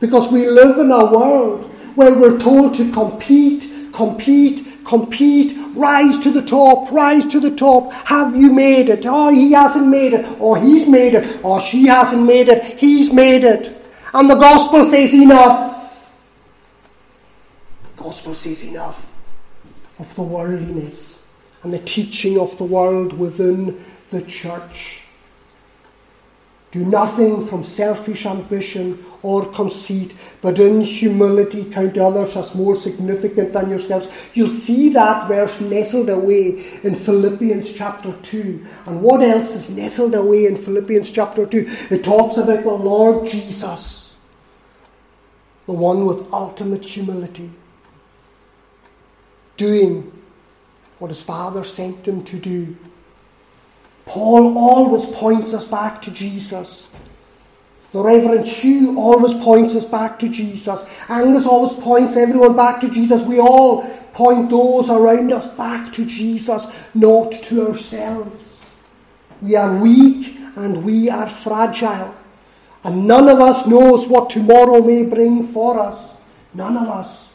Because 0.00 0.30
we 0.30 0.48
live 0.48 0.78
in 0.78 0.90
a 0.90 1.06
world 1.06 1.70
where 1.94 2.14
we're 2.14 2.38
told 2.38 2.74
to 2.74 2.90
compete, 2.92 3.92
compete, 3.92 4.66
compete, 4.84 5.56
rise 5.74 6.18
to 6.20 6.30
the 6.30 6.42
top, 6.42 6.90
rise 6.90 7.26
to 7.26 7.40
the 7.40 7.54
top. 7.54 7.92
Have 7.92 8.36
you 8.36 8.52
made 8.52 8.88
it? 8.88 9.04
Oh, 9.06 9.28
he 9.28 9.52
hasn't 9.52 9.86
made 9.86 10.12
it. 10.12 10.24
Or 10.40 10.56
oh, 10.56 10.60
he's 10.60 10.88
made 10.88 11.14
it. 11.14 11.44
Or 11.44 11.58
oh, 11.58 11.64
she 11.64 11.86
hasn't 11.86 12.22
made 12.22 12.48
it. 12.48 12.78
He's 12.78 13.12
made 13.12 13.44
it. 13.44 13.80
And 14.12 14.30
the 14.30 14.36
gospel 14.36 14.84
says 14.84 15.12
enough. 15.14 16.06
The 17.96 18.02
gospel 18.02 18.34
says 18.34 18.62
enough 18.64 19.04
of 19.98 20.14
the 20.14 20.22
worldliness 20.22 21.22
and 21.62 21.72
the 21.72 21.78
teaching 21.78 22.38
of 22.38 22.56
the 22.58 22.64
world 22.64 23.12
within 23.12 23.84
the 24.10 24.22
church. 24.22 25.03
Do 26.74 26.84
nothing 26.84 27.46
from 27.46 27.62
selfish 27.62 28.26
ambition 28.26 29.06
or 29.22 29.46
conceit, 29.52 30.12
but 30.42 30.58
in 30.58 30.80
humility 30.80 31.70
count 31.70 31.96
others 31.96 32.36
as 32.36 32.52
more 32.52 32.74
significant 32.74 33.52
than 33.52 33.70
yourselves. 33.70 34.08
You'll 34.34 34.50
see 34.50 34.88
that 34.88 35.28
verse 35.28 35.60
nestled 35.60 36.08
away 36.08 36.80
in 36.82 36.96
Philippians 36.96 37.72
chapter 37.72 38.12
2. 38.20 38.66
And 38.86 39.02
what 39.02 39.22
else 39.22 39.54
is 39.54 39.70
nestled 39.70 40.14
away 40.14 40.46
in 40.46 40.56
Philippians 40.56 41.12
chapter 41.12 41.46
2? 41.46 41.76
It 41.90 42.02
talks 42.02 42.38
about 42.38 42.64
the 42.64 42.70
Lord 42.70 43.28
Jesus, 43.28 44.12
the 45.66 45.74
one 45.74 46.04
with 46.06 46.26
ultimate 46.32 46.84
humility, 46.84 47.52
doing 49.56 50.10
what 50.98 51.12
his 51.12 51.22
Father 51.22 51.62
sent 51.62 52.08
him 52.08 52.24
to 52.24 52.36
do 52.36 52.76
Paul 54.06 54.56
always 54.58 55.08
points 55.10 55.54
us 55.54 55.66
back 55.66 56.02
to 56.02 56.10
Jesus. 56.10 56.88
The 57.92 58.02
Reverend 58.02 58.46
Hugh 58.46 58.98
always 58.98 59.34
points 59.34 59.74
us 59.74 59.84
back 59.84 60.18
to 60.18 60.28
Jesus. 60.28 60.84
Angus 61.08 61.46
always 61.46 61.74
points 61.74 62.16
everyone 62.16 62.56
back 62.56 62.80
to 62.80 62.90
Jesus. 62.90 63.22
We 63.22 63.38
all 63.38 63.82
point 64.12 64.50
those 64.50 64.90
around 64.90 65.32
us 65.32 65.46
back 65.56 65.92
to 65.92 66.04
Jesus, 66.04 66.66
not 66.92 67.30
to 67.30 67.68
ourselves. 67.68 68.58
We 69.40 69.56
are 69.56 69.76
weak 69.76 70.36
and 70.56 70.84
we 70.84 71.08
are 71.08 71.30
fragile. 71.30 72.14
And 72.82 73.06
none 73.06 73.28
of 73.28 73.40
us 73.40 73.66
knows 73.66 74.06
what 74.08 74.28
tomorrow 74.28 74.82
may 74.82 75.04
bring 75.04 75.42
for 75.42 75.78
us. 75.78 76.14
None 76.52 76.76
of 76.76 76.88
us. 76.88 77.30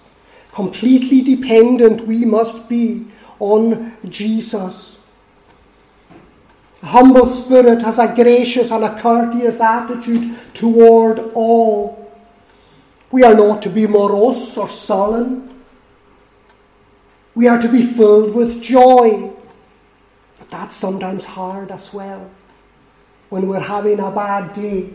Completely 0.52 1.22
dependent 1.22 2.06
we 2.06 2.26
must 2.26 2.70
be 2.70 3.08
on 3.40 3.98
Jesus. 4.10 4.99
Humble 6.82 7.28
spirit 7.28 7.82
has 7.82 8.00
a 8.00 8.14
gracious 8.16 8.72
and 8.72 8.84
a 8.84 9.02
courteous 9.02 9.60
attitude 9.60 10.38
toward 10.54 11.20
all. 11.34 12.12
We 13.12 13.24
are 13.24 13.36
not 13.36 13.62
to 13.64 13.70
be 13.70 13.86
morose 13.86 14.58
or 14.58 14.70
sullen. 14.70 15.64
We 17.36 17.48
are 17.48 17.62
to 17.62 17.68
be 17.68 17.84
filled 17.84 18.34
with 18.34 18.62
joy. 18.62 19.32
But 20.38 20.50
that's 20.50 20.76
sometimes 20.76 21.26
hard 21.26 21.72
as 21.72 21.94
well. 21.94 22.30
When 23.30 23.48
we're 23.48 23.60
having 23.60 24.00
a 24.00 24.12
bad 24.12 24.54
day, 24.54 24.94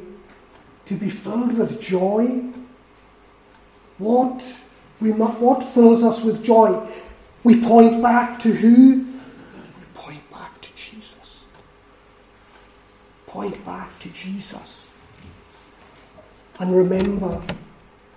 to 0.87 0.94
be 0.94 1.09
filled 1.09 1.55
with 1.55 1.81
joy. 1.81 2.42
What, 3.99 4.44
we, 5.01 5.12
what 5.12 5.62
fills 5.62 6.03
us 6.03 6.23
with 6.23 6.42
joy? 6.42 6.87
We 7.42 7.62
point 7.62 8.03
back 8.03 8.38
to 8.40 8.53
who? 8.53 9.07
Point 13.35 13.64
back 13.66 13.99
to 13.99 14.09
Jesus 14.11 14.87
and 16.61 16.73
remember 16.73 17.42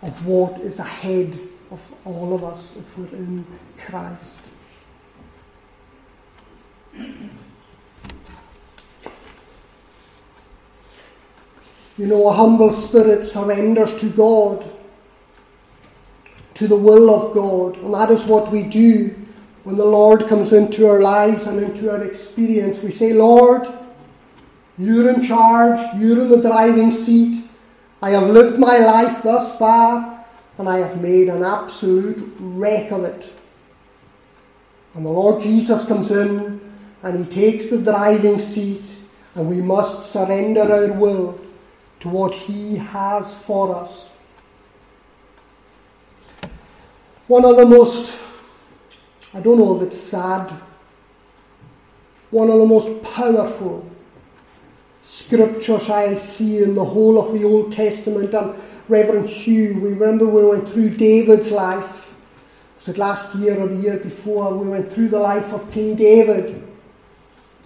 of 0.04 0.26
what 0.28 0.62
is 0.62 0.78
ahead 0.78 1.40
of 1.72 1.92
all 2.06 2.36
of 2.36 2.44
us 2.44 2.70
if 2.78 2.96
we're 2.96 3.08
in 3.18 3.44
Christ. 3.84 4.38
You 11.98 12.06
know, 12.06 12.28
a 12.30 12.34
humble 12.34 12.72
spirit 12.72 13.26
surrenders 13.26 14.00
to 14.00 14.12
God, 14.12 14.64
to 16.54 16.68
the 16.68 16.76
will 16.76 17.10
of 17.10 17.34
God, 17.34 17.78
and 17.78 17.92
that 17.96 18.12
is 18.12 18.24
what 18.26 18.52
we 18.52 18.62
do 18.62 19.16
when 19.64 19.78
the 19.78 19.86
Lord 19.86 20.28
comes 20.28 20.54
into 20.54 20.88
our 20.88 21.02
lives 21.02 21.48
and 21.48 21.60
into 21.60 21.90
our 21.90 22.04
experience. 22.04 22.84
We 22.84 22.92
say, 22.92 23.14
Lord, 23.14 23.68
you're 24.78 25.10
in 25.10 25.24
charge, 25.24 25.80
you're 26.00 26.22
in 26.22 26.30
the 26.30 26.42
driving 26.42 26.92
seat. 26.92 27.46
I 28.02 28.12
have 28.12 28.30
lived 28.30 28.60
my 28.60 28.78
life 28.78 29.24
thus 29.24 29.58
far, 29.58 30.26
and 30.58 30.70
I 30.70 30.78
have 30.78 31.02
made 31.02 31.30
an 31.30 31.44
absolute 31.44 32.36
wreck 32.40 32.92
of 32.92 33.04
it. 33.04 33.34
And 34.94 35.06
the 35.06 35.10
Lord 35.10 35.44
Jesus 35.44 35.86
comes 35.86 36.12
in 36.12 36.60
and 37.04 37.26
he 37.26 37.32
takes 37.32 37.70
the 37.70 37.78
driving 37.78 38.40
seat, 38.40 38.86
and 39.36 39.48
we 39.48 39.62
must 39.62 40.12
surrender 40.12 40.62
our 40.62 40.92
will 40.94 41.40
to 42.00 42.10
what 42.10 42.34
he 42.34 42.78
has 42.78 43.34
for 43.34 43.76
us. 43.76 44.10
One 47.28 47.46
of 47.46 47.58
the 47.58 47.66
most, 47.66 48.18
I 49.34 49.40
don't 49.40 49.60
know 49.60 49.78
if 49.78 49.88
it's 49.88 50.00
sad, 50.00 50.52
one 52.32 52.50
of 52.50 52.58
the 52.58 52.66
most 52.66 53.04
powerful 53.04 53.90
scriptures 55.08 55.90
I 55.90 56.18
see 56.18 56.62
in 56.62 56.76
the 56.76 56.84
whole 56.84 57.18
of 57.18 57.34
the 57.34 57.46
Old 57.46 57.72
Testament. 57.72 58.34
And 58.34 58.56
Reverend 58.90 59.30
Hugh, 59.30 59.80
we 59.80 59.90
remember 59.90 60.26
we 60.26 60.44
went 60.44 60.68
through 60.70 60.92
David's 60.92 61.50
life. 61.50 62.14
Was 62.78 62.90
it 62.90 62.98
last 62.98 63.34
year 63.36 63.60
or 63.60 63.68
the 63.68 63.76
year 63.76 63.98
before? 63.98 64.54
We 64.54 64.70
went 64.70 64.92
through 64.92 65.10
the 65.10 65.20
life 65.20 65.54
of 65.54 65.72
King 65.72 65.96
David. 65.96 66.62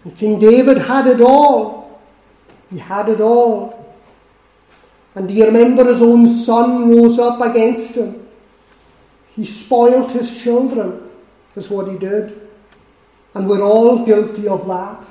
And 0.03 0.17
King 0.17 0.39
David 0.39 0.77
had 0.77 1.07
it 1.07 1.19
all. 1.19 1.99
He 2.69 2.77
had 2.77 3.09
it 3.09 3.21
all. 3.21 3.95
And 5.15 5.27
do 5.27 5.33
you 5.33 5.45
remember 5.45 5.91
his 5.91 6.01
own 6.01 6.33
son 6.33 6.89
rose 6.89 7.19
up 7.19 7.41
against 7.41 7.95
him? 7.95 8.27
He 9.35 9.45
spoilt 9.45 10.11
his 10.11 10.41
children, 10.41 11.09
is 11.55 11.69
what 11.69 11.87
he 11.87 11.97
did. 11.97 12.49
And 13.33 13.49
we're 13.49 13.63
all 13.63 14.05
guilty 14.05 14.47
of 14.47 14.67
that. 14.67 15.05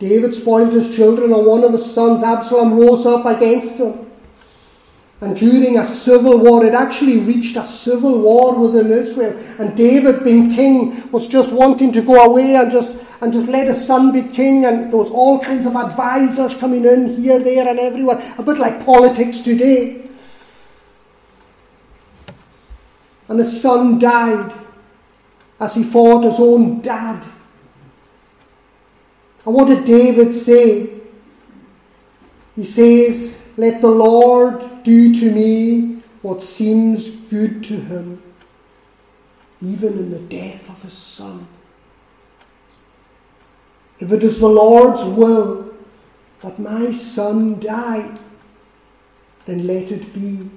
David 0.00 0.34
spoiled 0.34 0.72
his 0.72 0.96
children, 0.96 1.32
and 1.32 1.46
one 1.46 1.62
of 1.62 1.72
his 1.72 1.94
sons, 1.94 2.22
Absalom, 2.22 2.72
rose 2.72 3.06
up 3.06 3.26
against 3.26 3.76
him. 3.76 4.10
And 5.20 5.36
during 5.36 5.76
a 5.76 5.86
civil 5.86 6.38
war, 6.38 6.64
it 6.64 6.72
actually 6.72 7.18
reached 7.18 7.54
a 7.56 7.66
civil 7.66 8.18
war 8.18 8.58
within 8.58 8.90
Israel. 8.90 9.38
And 9.58 9.76
David, 9.76 10.24
being 10.24 10.54
king, 10.54 11.10
was 11.12 11.28
just 11.28 11.52
wanting 11.52 11.92
to 11.92 12.00
go 12.00 12.24
away 12.24 12.56
and 12.56 12.72
just 12.72 12.90
and 13.20 13.34
just 13.34 13.48
let 13.48 13.66
his 13.66 13.86
son 13.86 14.12
be 14.12 14.22
king. 14.34 14.64
And 14.64 14.90
there 14.90 14.96
was 14.96 15.10
all 15.10 15.38
kinds 15.38 15.66
of 15.66 15.76
advisors 15.76 16.54
coming 16.54 16.86
in 16.86 17.20
here, 17.20 17.38
there, 17.38 17.68
and 17.68 17.78
everywhere. 17.78 18.34
A 18.38 18.42
bit 18.42 18.56
like 18.56 18.86
politics 18.86 19.42
today. 19.42 20.08
And 23.28 23.38
his 23.38 23.60
son 23.60 23.98
died 23.98 24.54
as 25.60 25.74
he 25.74 25.84
fought 25.84 26.24
his 26.24 26.40
own 26.40 26.80
dad. 26.80 27.22
And 29.44 29.54
what 29.54 29.68
did 29.68 29.84
David 29.84 30.34
say? 30.34 30.90
He 32.56 32.66
says, 32.66 33.38
Let 33.56 33.80
the 33.80 33.88
Lord 33.88 34.82
do 34.82 35.14
to 35.20 35.30
me 35.30 36.02
what 36.22 36.42
seems 36.42 37.10
good 37.10 37.64
to 37.64 37.76
him, 37.76 38.22
even 39.62 39.94
in 39.94 40.10
the 40.10 40.18
death 40.18 40.68
of 40.68 40.82
his 40.82 40.92
son. 40.92 41.48
If 43.98 44.12
it 44.12 44.22
is 44.22 44.38
the 44.38 44.48
Lord's 44.48 45.04
will 45.04 45.74
that 46.42 46.58
my 46.58 46.92
son 46.92 47.60
die, 47.60 48.18
then 49.46 49.66
let 49.66 49.90
it 49.90 50.12
be. 50.12 50.50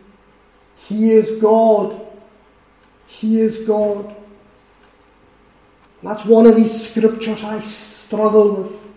He 0.76 1.12
is 1.12 1.42
God. 1.42 2.06
He 3.08 3.40
is 3.40 3.60
God. 3.60 4.16
That's 6.02 6.26
one 6.26 6.48
of 6.48 6.56
these 6.56 6.90
scriptures 6.90 7.44
I 7.44 7.62
struggle 8.06 8.56
with. 8.56 8.90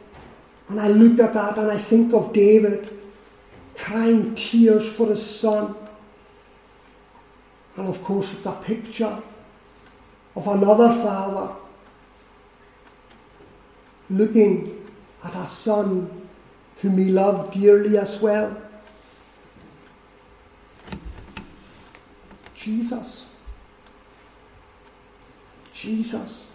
And 0.68 0.80
I 0.80 0.88
look 0.88 1.20
at 1.20 1.34
that 1.34 1.58
and 1.58 1.70
I 1.70 1.78
think 1.78 2.12
of 2.12 2.32
David 2.32 2.88
crying 3.76 4.34
tears 4.34 4.90
for 4.90 5.06
his 5.08 5.24
son. 5.24 5.74
And 7.76 7.88
of 7.88 8.02
course, 8.02 8.32
it's 8.32 8.46
a 8.46 8.52
picture 8.52 9.22
of 10.34 10.48
another 10.48 10.88
father 11.02 11.54
looking 14.10 14.86
at 15.22 15.34
a 15.34 15.46
son 15.48 16.28
whom 16.80 16.98
he 16.98 17.06
loved 17.06 17.58
dearly 17.58 17.98
as 17.98 18.20
well. 18.20 18.56
Jesus. 22.54 23.26
Jesus. 25.72 26.46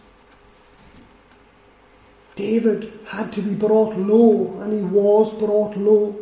David 2.36 2.92
had 3.06 3.34
to 3.34 3.42
be 3.42 3.54
brought 3.54 3.98
low, 3.98 4.60
and 4.62 4.74
he 4.74 4.82
was 4.82 5.32
brought 5.34 5.76
low. 5.78 6.16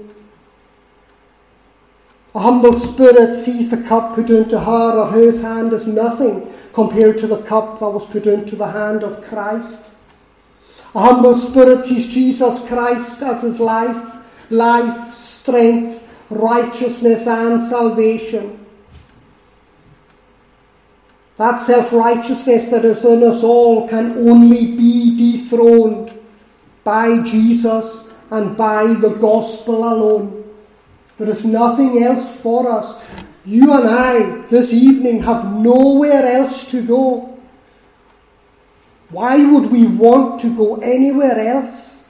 A 2.35 2.39
humble 2.39 2.73
spirit 2.73 3.35
sees 3.35 3.69
the 3.69 3.77
cup 3.77 4.15
put 4.15 4.29
into 4.29 4.59
her 4.59 4.99
or 4.99 5.11
his 5.11 5.41
hand 5.41 5.73
as 5.73 5.87
nothing 5.87 6.53
compared 6.73 7.17
to 7.19 7.27
the 7.27 7.41
cup 7.41 7.79
that 7.79 7.89
was 7.89 8.05
put 8.05 8.27
into 8.27 8.55
the 8.55 8.67
hand 8.67 9.03
of 9.03 9.23
Christ. 9.23 9.81
A 10.93 10.99
humble 10.99 11.35
spirit 11.35 11.85
sees 11.85 12.07
Jesus 12.07 12.59
Christ 12.67 13.21
as 13.23 13.41
his 13.41 13.59
life, 13.59 14.15
life, 14.49 15.17
strength, 15.17 16.07
righteousness, 16.29 17.27
and 17.27 17.61
salvation. 17.61 18.58
That 21.39 21.55
self 21.55 21.93
righteousness 21.93 22.67
that 22.67 22.83
is 22.83 23.05
in 23.05 23.23
us 23.23 23.43
all 23.43 23.87
can 23.87 24.27
only 24.27 24.75
be 24.75 25.15
dethroned 25.15 26.13
by 26.83 27.21
Jesus 27.21 28.09
and 28.29 28.57
by 28.57 28.87
the 28.87 29.11
gospel 29.11 29.87
alone. 29.87 30.53
There 31.17 31.29
is 31.29 31.45
nothing 31.45 32.03
else 32.03 32.29
for 32.29 32.69
us. 32.69 33.01
You 33.45 33.71
and 33.71 33.87
I 33.87 34.41
this 34.47 34.73
evening 34.73 35.23
have 35.23 35.53
nowhere 35.53 36.25
else 36.25 36.69
to 36.71 36.81
go. 36.85 37.39
Why 39.09 39.37
would 39.37 39.71
we 39.71 39.87
want 39.87 40.41
to 40.41 40.53
go 40.53 40.75
anywhere 40.81 41.39
else? 41.39 42.03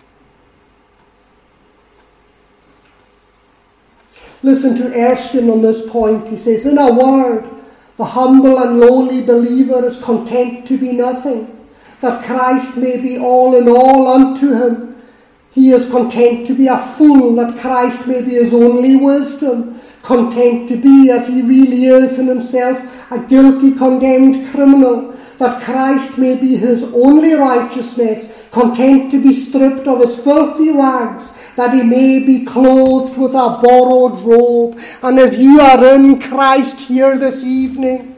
Listen 4.42 4.76
to 4.78 4.92
Erskine 4.92 5.52
on 5.52 5.62
this 5.62 5.88
point. 5.88 6.30
He 6.30 6.38
says, 6.38 6.66
In 6.66 6.80
a 6.80 6.92
word, 6.92 7.59
the 8.00 8.06
humble 8.06 8.58
and 8.64 8.80
lowly 8.80 9.22
believer 9.22 9.86
is 9.86 9.98
content 9.98 10.66
to 10.66 10.78
be 10.78 10.94
nothing, 10.94 11.68
that 12.00 12.24
Christ 12.24 12.78
may 12.78 12.96
be 12.96 13.18
all 13.18 13.58
in 13.58 13.68
all 13.68 14.08
unto 14.08 14.54
him. 14.54 15.04
He 15.52 15.72
is 15.72 15.90
content 15.90 16.48
to 16.48 16.56
be 16.56 16.68
a 16.68 16.80
fool, 16.96 17.36
that 17.36 17.60
Christ 17.60 18.08
may 18.08 18.22
be 18.22 18.36
his 18.36 18.54
only 18.54 18.96
wisdom, 18.96 19.82
content 20.02 20.70
to 20.70 20.78
be 20.78 21.12
as 21.12 21.28
he 21.28 21.42
really 21.42 21.88
is 21.88 22.18
in 22.18 22.28
himself, 22.28 22.80
a 23.12 23.20
guilty, 23.20 23.74
condemned 23.74 24.50
criminal, 24.54 25.14
that 25.38 25.62
Christ 25.62 26.18
may 26.18 26.38
be 26.38 26.56
his 26.56 26.86
only 26.94 27.34
righteousness, 27.34 28.32
content 28.52 29.12
to 29.12 29.22
be 29.22 29.34
stripped 29.34 29.90
of 29.90 30.00
his 30.00 30.16
filthy 30.16 30.70
rags, 30.70 31.36
that 31.56 31.74
he 31.74 31.84
may 31.84 32.20
be 32.20 32.46
clothed 32.46 33.18
with 33.18 33.32
a 33.32 33.60
borrowed 33.62 34.22
robe. 34.22 34.80
And 35.02 35.20
if 35.20 35.38
you 35.38 35.60
are 35.60 35.96
in 35.96 36.20
Christ 36.20 36.82
here 36.82 37.18
this 37.18 37.44
evening, 37.44 38.16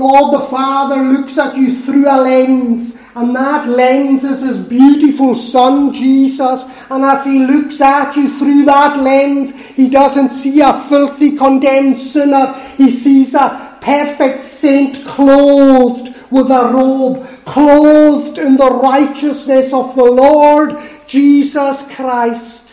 God 0.00 0.32
the 0.32 0.46
Father 0.46 1.02
looks 1.02 1.36
at 1.36 1.56
you 1.56 1.78
through 1.78 2.08
a 2.08 2.16
lens, 2.16 2.98
and 3.14 3.36
that 3.36 3.68
lens 3.68 4.24
is 4.24 4.40
His 4.40 4.60
beautiful 4.62 5.34
Son, 5.34 5.92
Jesus. 5.92 6.64
And 6.88 7.04
as 7.04 7.26
He 7.26 7.40
looks 7.40 7.82
at 7.82 8.16
you 8.16 8.38
through 8.38 8.64
that 8.64 8.98
lens, 8.98 9.54
He 9.54 9.90
doesn't 9.90 10.30
see 10.30 10.60
a 10.60 10.72
filthy, 10.88 11.36
condemned 11.36 11.98
sinner. 11.98 12.54
He 12.78 12.90
sees 12.90 13.34
a 13.34 13.76
perfect 13.82 14.44
saint 14.44 15.04
clothed 15.06 16.14
with 16.30 16.48
a 16.50 16.72
robe, 16.72 17.28
clothed 17.44 18.38
in 18.38 18.56
the 18.56 18.70
righteousness 18.70 19.72
of 19.74 19.94
the 19.96 20.04
Lord 20.04 20.80
Jesus 21.10 21.84
Christ. 21.96 22.64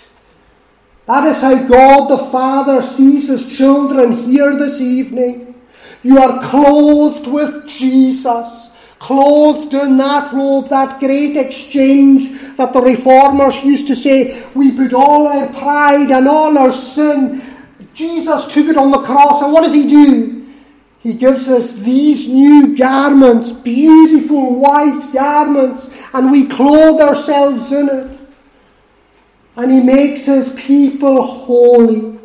That 1.07 1.25
is 1.35 1.41
how 1.41 1.55
God 1.67 2.07
the 2.07 2.29
Father 2.29 2.83
sees 2.83 3.29
his 3.29 3.57
children 3.57 4.11
here 4.25 4.55
this 4.55 4.79
evening. 4.79 5.55
You 6.03 6.19
are 6.19 6.47
clothed 6.47 7.25
with 7.25 7.67
Jesus, 7.67 8.69
clothed 8.99 9.73
in 9.73 9.97
that 9.97 10.31
robe, 10.33 10.69
that 10.69 10.99
great 10.99 11.35
exchange 11.35 12.39
that 12.57 12.73
the 12.73 12.81
reformers 12.81 13.55
used 13.63 13.87
to 13.87 13.95
say, 13.95 14.47
we 14.53 14.71
put 14.71 14.93
all 14.93 15.27
our 15.27 15.47
pride 15.53 16.11
and 16.11 16.27
all 16.27 16.59
our 16.59 16.71
sin. 16.71 17.41
Jesus 17.95 18.45
took 18.53 18.67
it 18.67 18.77
on 18.77 18.91
the 18.91 19.01
cross, 19.01 19.41
and 19.41 19.51
what 19.51 19.63
does 19.63 19.73
he 19.73 19.87
do? 19.87 20.47
He 20.99 21.13
gives 21.13 21.47
us 21.47 21.73
these 21.73 22.29
new 22.29 22.77
garments, 22.77 23.51
beautiful 23.51 24.59
white 24.59 25.11
garments, 25.11 25.89
and 26.13 26.31
we 26.31 26.45
clothe 26.45 27.01
ourselves 27.01 27.71
in 27.71 27.89
it. 27.89 28.16
And 29.57 29.71
He 29.71 29.81
makes 29.81 30.25
His 30.25 30.55
people 30.55 31.21
holy. 31.21 32.19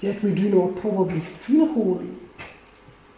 Yet 0.00 0.22
we 0.22 0.34
do 0.34 0.48
not 0.48 0.76
probably 0.80 1.20
feel 1.20 1.66
holy. 1.72 2.10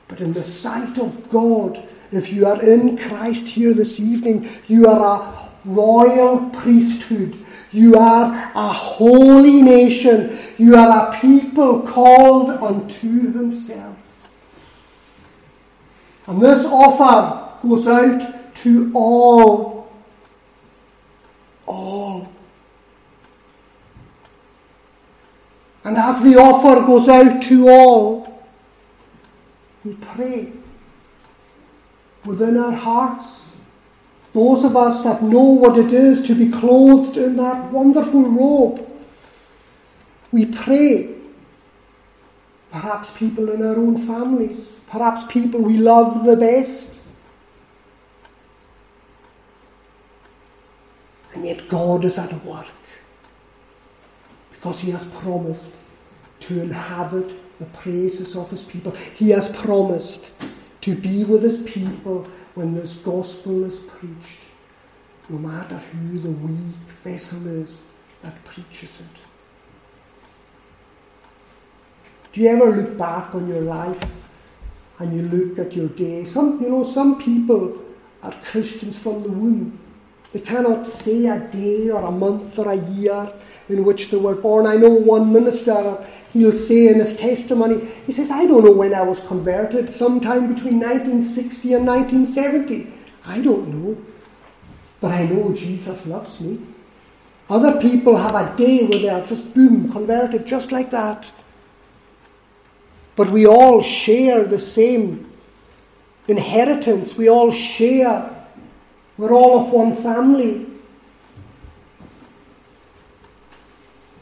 But 0.07 0.20
in 0.20 0.35
the 0.35 0.44
sight 0.44 0.98
of 0.98 1.31
God, 1.31 1.88
if 2.12 2.33
you 2.33 2.46
are 2.46 2.62
in 2.62 2.96
Christ 2.96 3.48
here 3.48 3.72
this 3.72 3.98
evening, 3.98 4.48
you 4.68 4.87
are 4.87 5.00
a 5.00 5.48
royal 5.64 6.50
priesthood. 6.50 7.38
You 7.72 7.96
are 7.96 8.53
a 8.55 8.68
holy 8.68 9.61
nation. 9.62 10.38
You 10.59 10.77
are 10.77 11.09
a 11.09 11.18
people 11.18 11.83
called 11.83 12.50
unto 12.50 13.33
himself. 13.33 13.96
And 16.27 16.40
this 16.40 16.64
offer 16.64 17.66
goes 17.66 17.88
out 17.88 18.55
to 18.57 18.92
all. 18.94 19.73
All. 21.66 22.33
And 25.85 25.98
as 25.98 26.22
the 26.22 26.37
offer 26.37 26.85
goes 26.87 27.09
out 27.09 27.42
to 27.44 27.68
all, 27.68 28.44
we 29.85 29.94
pray 29.94 30.53
within 32.24 32.57
our 32.57 32.72
hearts 32.72 33.44
those 34.35 34.64
of 34.64 34.77
us 34.77 35.03
that 35.05 35.22
know 35.22 35.44
what 35.44 35.79
it 35.79 35.92
is 35.92 36.20
to 36.24 36.35
be 36.35 36.50
clothed 36.50 37.16
in 37.16 37.37
that 37.37 37.70
wonderful 37.70 38.22
robe, 38.22 38.85
we 40.33 40.44
pray. 40.44 41.14
Perhaps 42.72 43.12
people 43.12 43.48
in 43.50 43.64
our 43.64 43.77
own 43.77 44.05
families, 44.05 44.72
perhaps 44.90 45.24
people 45.33 45.61
we 45.61 45.79
love 45.79 46.24
the 46.27 46.37
best. 46.37 46.90
God 51.68 52.05
is 52.05 52.18
at 52.18 52.44
work 52.44 52.66
because 54.50 54.81
He 54.81 54.90
has 54.90 55.05
promised 55.09 55.74
to 56.40 56.61
inhabit 56.61 57.59
the 57.59 57.66
praises 57.66 58.37
of 58.37 58.50
His 58.50 58.62
people. 58.62 58.92
He 59.14 59.31
has 59.31 59.48
promised 59.48 60.31
to 60.83 60.94
be 60.94 61.24
with 61.24 61.42
His 61.42 61.62
people 61.62 62.27
when 62.55 62.74
this 62.74 62.94
gospel 62.96 63.64
is 63.64 63.81
preached, 63.81 64.40
no 65.29 65.38
matter 65.38 65.77
who 65.77 66.18
the 66.18 66.31
weak 66.31 66.77
vessel 67.03 67.46
is 67.46 67.83
that 68.22 68.44
preaches 68.44 69.00
it. 69.00 69.20
Do 72.33 72.40
you 72.40 72.48
ever 72.48 72.72
look 72.72 72.98
back 72.98 73.35
on 73.35 73.46
your 73.46 73.61
life 73.61 74.11
and 74.98 75.14
you 75.14 75.22
look 75.22 75.59
at 75.59 75.74
your 75.74 75.88
day? 75.88 76.24
Some, 76.24 76.61
you 76.62 76.68
know, 76.68 76.90
some 76.90 77.22
people 77.22 77.79
are 78.22 78.35
Christians 78.44 78.96
from 78.96 79.22
the 79.22 79.29
womb. 79.29 79.79
They 80.35 80.40
cannot 80.40 80.88
say 80.88 81.27
a 81.27 81.38
day 81.38 81.88
or 81.90 82.03
a 82.03 82.11
month 82.11 82.59
or 82.59 82.68
a 82.68 82.77
year 82.77 83.33
in 83.68 83.85
which 83.85 84.11
they 84.11 84.16
were 84.16 84.35
born. 84.35 84.66
I 84.66 84.75
know 84.75 84.90
one 84.90 85.33
minister, 85.33 86.05
he'll 86.33 86.53
say 86.53 86.88
in 86.88 86.99
his 86.99 87.14
testimony, 87.14 87.88
he 88.05 88.12
says, 88.12 88.33
I 88.33 88.44
don't 88.44 88.64
know 88.64 88.73
when 88.73 88.92
I 88.92 89.03
was 89.03 89.20
converted, 89.20 89.90
sometime 89.90 90.53
between 90.53 90.81
1960 90.81 91.75
and 91.75 91.87
1970. 91.87 92.92
I 93.25 93.40
don't 93.42 93.68
know. 93.68 93.97
But 95.01 95.12
I 95.12 95.25
know 95.27 95.53
Jesus 95.53 96.05
loves 96.05 96.40
me. 96.40 96.59
Other 97.49 97.81
people 97.81 98.16
have 98.16 98.35
a 98.35 98.57
day 98.57 98.87
where 98.87 98.99
they 98.99 99.09
are 99.09 99.25
just 99.25 99.55
boom, 99.55 99.92
converted 99.92 100.47
just 100.47 100.73
like 100.73 100.90
that. 100.90 101.31
But 103.14 103.31
we 103.31 103.47
all 103.47 103.85
share 103.85 104.42
the 104.42 104.61
same 104.61 105.31
inheritance. 106.27 107.16
We 107.16 107.29
all 107.29 107.53
share. 107.53 108.31
We're 109.16 109.33
all 109.33 109.61
of 109.64 109.72
one 109.72 109.96
family. 109.96 110.66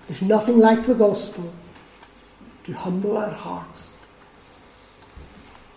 There's 0.09 0.23
nothing 0.23 0.59
like 0.59 0.87
the 0.87 0.95
gospel 0.95 1.53
to 2.65 2.73
humble 2.73 3.17
our 3.17 3.31
hearts. 3.31 3.93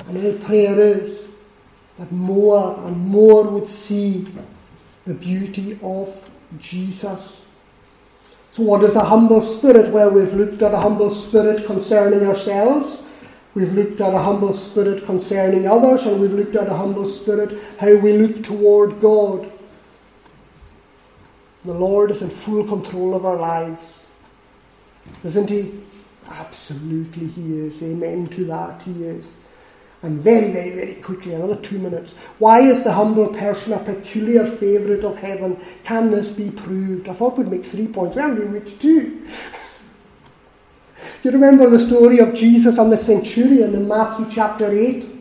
And 0.07 0.23
our 0.23 0.33
prayer 0.45 0.79
is 0.79 1.27
that 1.97 2.11
more 2.11 2.77
and 2.85 2.97
more 2.97 3.43
would 3.43 3.69
see 3.69 4.27
the 5.05 5.13
beauty 5.13 5.79
of 5.81 6.29
Jesus. 6.59 7.41
So, 8.53 8.63
what 8.63 8.83
is 8.83 8.95
a 8.95 9.03
humble 9.03 9.41
spirit? 9.41 9.91
Well, 9.91 10.09
we've 10.09 10.33
looked 10.33 10.61
at 10.61 10.73
a 10.73 10.79
humble 10.79 11.13
spirit 11.13 11.65
concerning 11.65 12.25
ourselves. 12.27 13.01
We've 13.55 13.73
looked 13.73 14.01
at 14.01 14.13
a 14.13 14.19
humble 14.19 14.53
spirit 14.53 15.05
concerning 15.05 15.65
others, 15.65 16.05
and 16.05 16.19
we've 16.19 16.33
looked 16.33 16.57
at 16.57 16.67
a 16.67 16.75
humble 16.75 17.09
spirit 17.09 17.57
how 17.79 17.95
we 17.95 18.11
look 18.13 18.43
toward 18.43 18.99
God. 18.99 19.49
The 21.63 21.73
Lord 21.73 22.11
is 22.11 22.21
in 22.21 22.29
full 22.29 22.65
control 22.65 23.15
of 23.15 23.25
our 23.25 23.37
lives. 23.37 23.99
Isn't 25.23 25.49
He? 25.49 25.81
Absolutely, 26.29 27.27
He 27.27 27.59
is. 27.59 27.81
Amen 27.81 28.27
to 28.27 28.43
that, 28.45 28.81
He 28.81 29.05
is. 29.05 29.25
And 30.03 30.21
very, 30.21 30.51
very, 30.51 30.73
very 30.73 30.95
quickly, 30.95 31.33
another 31.33 31.55
two 31.55 31.79
minutes. 31.79 32.13
Why 32.37 32.59
is 32.59 32.83
the 32.83 32.91
humble 32.91 33.29
person 33.29 33.71
a 33.71 33.79
peculiar 33.79 34.45
favourite 34.45 35.05
of 35.05 35.17
heaven? 35.17 35.59
Can 35.85 36.11
this 36.11 36.33
be 36.33 36.51
proved? 36.51 37.07
I 37.07 37.13
thought 37.13 37.37
we'd 37.37 37.47
make 37.47 37.65
three 37.65 37.87
points. 37.87 38.17
We 38.17 38.21
haven't 38.21 38.51
reached 38.51 38.81
two. 38.81 39.25
You 41.23 41.31
remember 41.31 41.69
the 41.69 41.79
story 41.79 42.19
of 42.19 42.33
Jesus 42.33 42.77
and 42.77 42.91
the 42.91 42.97
centurion 42.97 43.73
in 43.73 43.87
Matthew 43.87 44.27
chapter 44.31 44.71
8? 44.71 45.15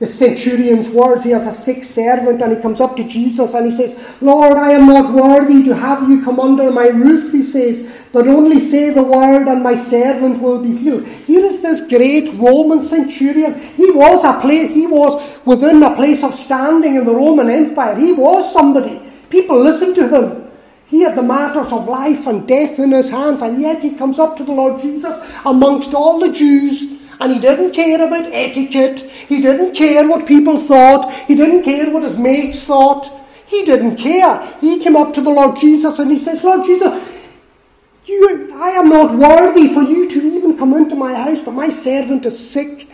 The 0.00 0.06
centurion's 0.08 0.90
words, 0.90 1.22
he 1.22 1.30
has 1.30 1.46
a 1.46 1.54
sick 1.54 1.84
servant 1.84 2.42
and 2.42 2.56
he 2.56 2.60
comes 2.60 2.80
up 2.80 2.96
to 2.96 3.04
Jesus 3.04 3.54
and 3.54 3.70
he 3.70 3.76
says, 3.76 3.96
Lord, 4.20 4.56
I 4.58 4.72
am 4.72 4.86
not 4.86 5.14
worthy 5.14 5.62
to 5.62 5.74
have 5.74 6.10
you 6.10 6.22
come 6.22 6.40
under 6.40 6.70
my 6.72 6.88
roof, 6.88 7.32
he 7.32 7.44
says, 7.44 7.88
but 8.12 8.26
only 8.26 8.58
say 8.58 8.90
the 8.90 9.02
word 9.02 9.46
and 9.46 9.62
my 9.62 9.76
servant 9.76 10.42
will 10.42 10.60
be 10.60 10.76
healed. 10.76 11.06
Here 11.06 11.44
is 11.46 11.62
this 11.62 11.88
great 11.88 12.34
Roman 12.38 12.86
centurion. 12.86 13.54
He 13.54 13.90
was 13.92 14.24
a 14.24 14.40
place, 14.40 14.74
he 14.74 14.86
was 14.86 15.22
within 15.44 15.82
a 15.82 15.94
place 15.94 16.24
of 16.24 16.34
standing 16.34 16.96
in 16.96 17.04
the 17.04 17.14
Roman 17.14 17.48
Empire. 17.48 17.96
He 17.96 18.12
was 18.12 18.52
somebody. 18.52 19.00
People 19.30 19.60
listened 19.60 19.94
to 19.94 20.08
him. 20.08 20.43
He 20.86 21.00
had 21.00 21.16
the 21.16 21.22
matters 21.22 21.72
of 21.72 21.88
life 21.88 22.26
and 22.26 22.46
death 22.46 22.78
in 22.78 22.92
his 22.92 23.10
hands, 23.10 23.42
and 23.42 23.60
yet 23.60 23.82
he 23.82 23.94
comes 23.94 24.18
up 24.18 24.36
to 24.36 24.44
the 24.44 24.52
Lord 24.52 24.82
Jesus 24.82 25.14
amongst 25.44 25.94
all 25.94 26.20
the 26.20 26.32
Jews, 26.32 27.00
and 27.20 27.32
he 27.32 27.38
didn't 27.38 27.72
care 27.72 28.04
about 28.04 28.32
etiquette. 28.32 29.00
He 29.00 29.40
didn't 29.40 29.74
care 29.74 30.06
what 30.06 30.26
people 30.26 30.58
thought. 30.58 31.12
He 31.26 31.34
didn't 31.34 31.62
care 31.62 31.90
what 31.90 32.02
his 32.02 32.18
mates 32.18 32.62
thought. 32.62 33.10
He 33.46 33.64
didn't 33.64 33.96
care. 33.96 34.46
He 34.60 34.82
came 34.82 34.96
up 34.96 35.14
to 35.14 35.20
the 35.20 35.30
Lord 35.30 35.58
Jesus 35.58 35.98
and 35.98 36.10
he 36.10 36.18
says, 36.18 36.42
Lord 36.42 36.66
Jesus, 36.66 37.08
you, 38.06 38.52
I 38.54 38.70
am 38.70 38.88
not 38.88 39.14
worthy 39.16 39.72
for 39.72 39.82
you 39.82 40.08
to 40.10 40.18
even 40.18 40.58
come 40.58 40.74
into 40.74 40.96
my 40.96 41.14
house, 41.14 41.40
but 41.40 41.54
my 41.54 41.70
servant 41.70 42.26
is 42.26 42.50
sick, 42.50 42.88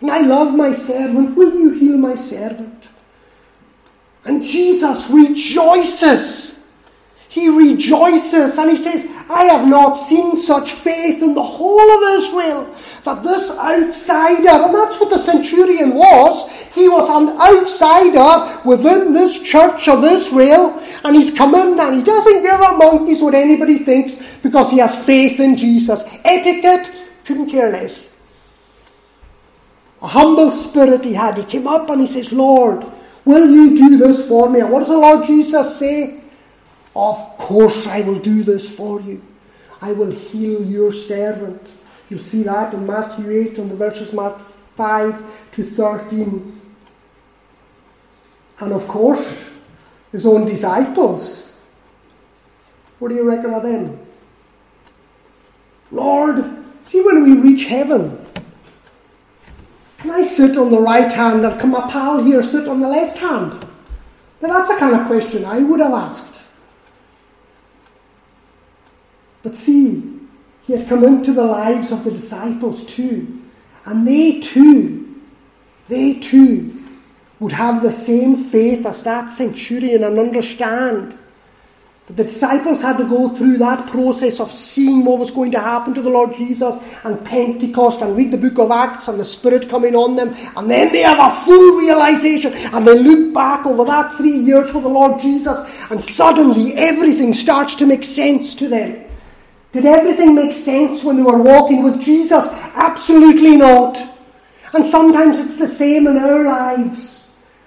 and 0.00 0.10
I 0.10 0.22
love 0.22 0.54
my 0.54 0.72
servant. 0.72 1.36
Will 1.36 1.54
you 1.54 1.70
heal 1.70 1.96
my 1.96 2.16
servant? 2.16 2.88
And 4.24 4.42
Jesus 4.42 5.08
rejoices. 5.08 6.55
He 7.36 7.50
rejoices 7.50 8.56
and 8.56 8.70
he 8.70 8.78
says, 8.78 9.06
I 9.28 9.44
have 9.44 9.68
not 9.68 9.96
seen 9.96 10.38
such 10.38 10.72
faith 10.72 11.22
in 11.22 11.34
the 11.34 11.42
whole 11.42 11.78
of 11.78 12.16
Israel 12.16 12.74
that 13.04 13.22
this 13.22 13.50
outsider, 13.50 14.48
and 14.48 14.74
that's 14.74 14.98
what 14.98 15.10
the 15.10 15.18
centurion 15.18 15.92
was, 15.92 16.50
he 16.74 16.88
was 16.88 17.10
an 17.10 17.38
outsider 17.38 18.62
within 18.64 19.12
this 19.12 19.38
church 19.42 19.86
of 19.86 20.02
Israel, 20.02 20.82
and 21.04 21.14
he's 21.14 21.36
come 21.36 21.54
in 21.54 21.78
and 21.78 21.96
he 21.96 22.02
doesn't 22.02 22.40
give 22.40 22.58
a 22.58 22.72
monkey's 22.78 23.20
what 23.20 23.34
anybody 23.34 23.76
thinks 23.80 24.18
because 24.42 24.70
he 24.70 24.78
has 24.78 24.96
faith 25.04 25.38
in 25.38 25.58
Jesus. 25.58 26.04
Etiquette, 26.24 26.90
couldn't 27.26 27.50
care 27.50 27.70
less. 27.70 28.16
A 30.00 30.08
humble 30.08 30.50
spirit 30.50 31.04
he 31.04 31.12
had. 31.12 31.36
He 31.36 31.44
came 31.44 31.68
up 31.68 31.90
and 31.90 32.00
he 32.00 32.06
says, 32.06 32.32
Lord, 32.32 32.86
will 33.26 33.50
you 33.50 33.76
do 33.76 33.98
this 33.98 34.26
for 34.26 34.48
me? 34.48 34.60
And 34.60 34.70
what 34.70 34.78
does 34.78 34.88
the 34.88 34.96
Lord 34.96 35.26
Jesus 35.26 35.78
say? 35.78 36.22
Of 36.96 37.36
course 37.36 37.86
I 37.86 38.00
will 38.00 38.18
do 38.18 38.42
this 38.42 38.70
for 38.70 39.02
you. 39.02 39.22
I 39.82 39.92
will 39.92 40.10
heal 40.10 40.64
your 40.64 40.94
servant. 40.94 41.60
You'll 42.08 42.24
see 42.24 42.42
that 42.44 42.72
in 42.72 42.86
Matthew 42.86 43.30
8 43.30 43.58
and 43.58 43.70
the 43.70 43.76
verses 43.76 44.14
Mark 44.14 44.40
5 44.76 45.22
to 45.52 45.70
13. 45.72 46.60
And 48.60 48.72
of 48.72 48.88
course, 48.88 49.44
his 50.10 50.24
own 50.24 50.46
disciples. 50.46 51.52
What 52.98 53.08
do 53.08 53.14
you 53.14 53.24
reckon 53.24 53.52
of 53.52 53.62
them? 53.62 54.00
Lord, 55.90 56.64
see 56.82 57.02
when 57.02 57.22
we 57.24 57.34
reach 57.34 57.64
heaven, 57.64 58.26
can 59.98 60.12
I 60.12 60.22
sit 60.22 60.56
on 60.56 60.70
the 60.70 60.80
right 60.80 61.12
hand 61.12 61.44
and 61.44 61.60
can 61.60 61.70
my 61.70 61.90
pal 61.90 62.24
here 62.24 62.42
sit 62.42 62.66
on 62.66 62.80
the 62.80 62.88
left 62.88 63.18
hand? 63.18 63.66
Now 64.40 64.48
that's 64.48 64.70
the 64.70 64.78
kind 64.78 64.96
of 64.98 65.06
question 65.06 65.44
I 65.44 65.58
would 65.58 65.80
have 65.80 65.92
asked. 65.92 66.35
But 69.46 69.54
see, 69.54 70.02
he 70.66 70.72
had 70.72 70.88
come 70.88 71.04
into 71.04 71.32
the 71.32 71.44
lives 71.44 71.92
of 71.92 72.02
the 72.02 72.10
disciples 72.10 72.84
too. 72.84 73.44
And 73.84 74.04
they 74.04 74.40
too, 74.40 75.22
they 75.86 76.14
too 76.14 76.82
would 77.38 77.52
have 77.52 77.80
the 77.80 77.92
same 77.92 78.42
faith 78.42 78.84
as 78.84 79.04
that 79.04 79.30
centurion 79.30 80.02
and 80.02 80.18
understand. 80.18 81.16
But 82.08 82.16
the 82.16 82.24
disciples 82.24 82.82
had 82.82 82.96
to 82.96 83.04
go 83.04 83.28
through 83.36 83.58
that 83.58 83.88
process 83.88 84.40
of 84.40 84.50
seeing 84.50 85.04
what 85.04 85.20
was 85.20 85.30
going 85.30 85.52
to 85.52 85.60
happen 85.60 85.94
to 85.94 86.02
the 86.02 86.10
Lord 86.10 86.34
Jesus 86.34 86.74
and 87.04 87.24
Pentecost 87.24 88.00
and 88.00 88.16
read 88.16 88.32
the 88.32 88.38
book 88.38 88.58
of 88.58 88.72
Acts 88.72 89.06
and 89.06 89.20
the 89.20 89.24
Spirit 89.24 89.68
coming 89.68 89.94
on 89.94 90.16
them. 90.16 90.34
And 90.56 90.68
then 90.68 90.92
they 90.92 91.02
have 91.02 91.20
a 91.20 91.44
full 91.44 91.78
realization 91.78 92.52
and 92.52 92.84
they 92.84 92.98
look 92.98 93.32
back 93.32 93.64
over 93.64 93.84
that 93.84 94.16
three 94.16 94.38
years 94.38 94.72
for 94.72 94.82
the 94.82 94.88
Lord 94.88 95.20
Jesus 95.20 95.56
and 95.88 96.02
suddenly 96.02 96.74
everything 96.74 97.32
starts 97.32 97.76
to 97.76 97.86
make 97.86 98.04
sense 98.04 98.52
to 98.56 98.66
them. 98.66 99.05
Did 99.76 99.84
everything 99.84 100.34
make 100.34 100.54
sense 100.54 101.04
when 101.04 101.16
they 101.16 101.22
were 101.22 101.36
walking 101.36 101.82
with 101.82 102.00
Jesus? 102.00 102.46
Absolutely 102.76 103.58
not. 103.58 103.98
And 104.72 104.86
sometimes 104.86 105.38
it's 105.38 105.58
the 105.58 105.68
same 105.68 106.06
in 106.06 106.16
our 106.16 106.44
lives. 106.44 107.26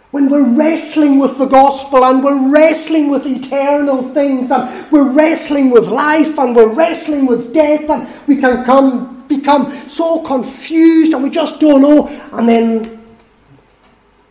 When 0.10 0.28
we're 0.28 0.50
wrestling 0.50 1.20
with 1.20 1.38
the 1.38 1.46
gospel 1.46 2.04
and 2.04 2.24
we're 2.24 2.50
wrestling 2.50 3.12
with 3.12 3.28
eternal 3.28 4.12
things 4.12 4.50
and 4.50 4.92
we're 4.92 5.08
wrestling 5.08 5.70
with 5.70 5.88
life 5.88 6.40
and 6.40 6.56
we're 6.56 6.74
wrestling 6.74 7.28
with 7.28 7.54
death 7.54 7.88
and 7.88 8.10
we 8.26 8.38
can 8.38 8.66
come, 8.66 9.28
become 9.28 9.88
so 9.88 10.24
confused 10.24 11.14
and 11.14 11.22
we 11.22 11.30
just 11.30 11.60
don't 11.60 11.84
know. 11.84 12.08
And 12.32 12.50
then, 12.50 13.06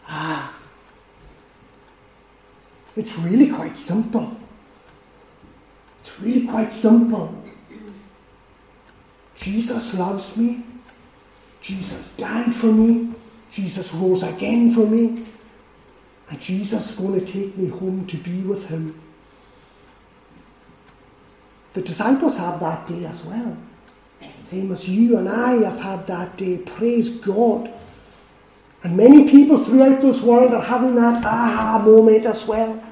ah, 0.08 0.52
it's 2.96 3.16
really 3.18 3.50
quite 3.50 3.78
simple. 3.78 4.36
It's 6.00 6.20
really 6.20 6.44
quite 6.44 6.72
simple. 6.72 7.44
Jesus 9.40 9.94
loves 9.94 10.36
me. 10.36 10.62
Jesus 11.60 12.08
died 12.16 12.54
for 12.54 12.72
me. 12.72 13.14
Jesus 13.52 13.92
rose 13.94 14.22
again 14.22 14.72
for 14.72 14.86
me. 14.86 15.26
And 16.30 16.40
Jesus 16.40 16.90
is 16.90 16.96
going 16.96 17.24
to 17.24 17.32
take 17.32 17.56
me 17.56 17.68
home 17.68 18.06
to 18.06 18.16
be 18.18 18.42
with 18.42 18.66
him. 18.66 19.00
The 21.74 21.82
disciples 21.82 22.36
had 22.36 22.60
that 22.60 22.86
day 22.88 23.04
as 23.04 23.22
well. 23.24 23.56
Same 24.48 24.72
as 24.72 24.88
you 24.88 25.18
and 25.18 25.28
I 25.28 25.62
have 25.68 25.78
had 25.78 26.06
that 26.06 26.36
day. 26.36 26.58
Praise 26.58 27.10
God. 27.10 27.70
And 28.82 28.96
many 28.96 29.28
people 29.30 29.64
throughout 29.64 30.00
this 30.00 30.22
world 30.22 30.54
are 30.54 30.62
having 30.62 30.94
that 30.96 31.24
aha 31.24 31.78
moment 31.84 32.26
as 32.26 32.46
well. 32.46 32.82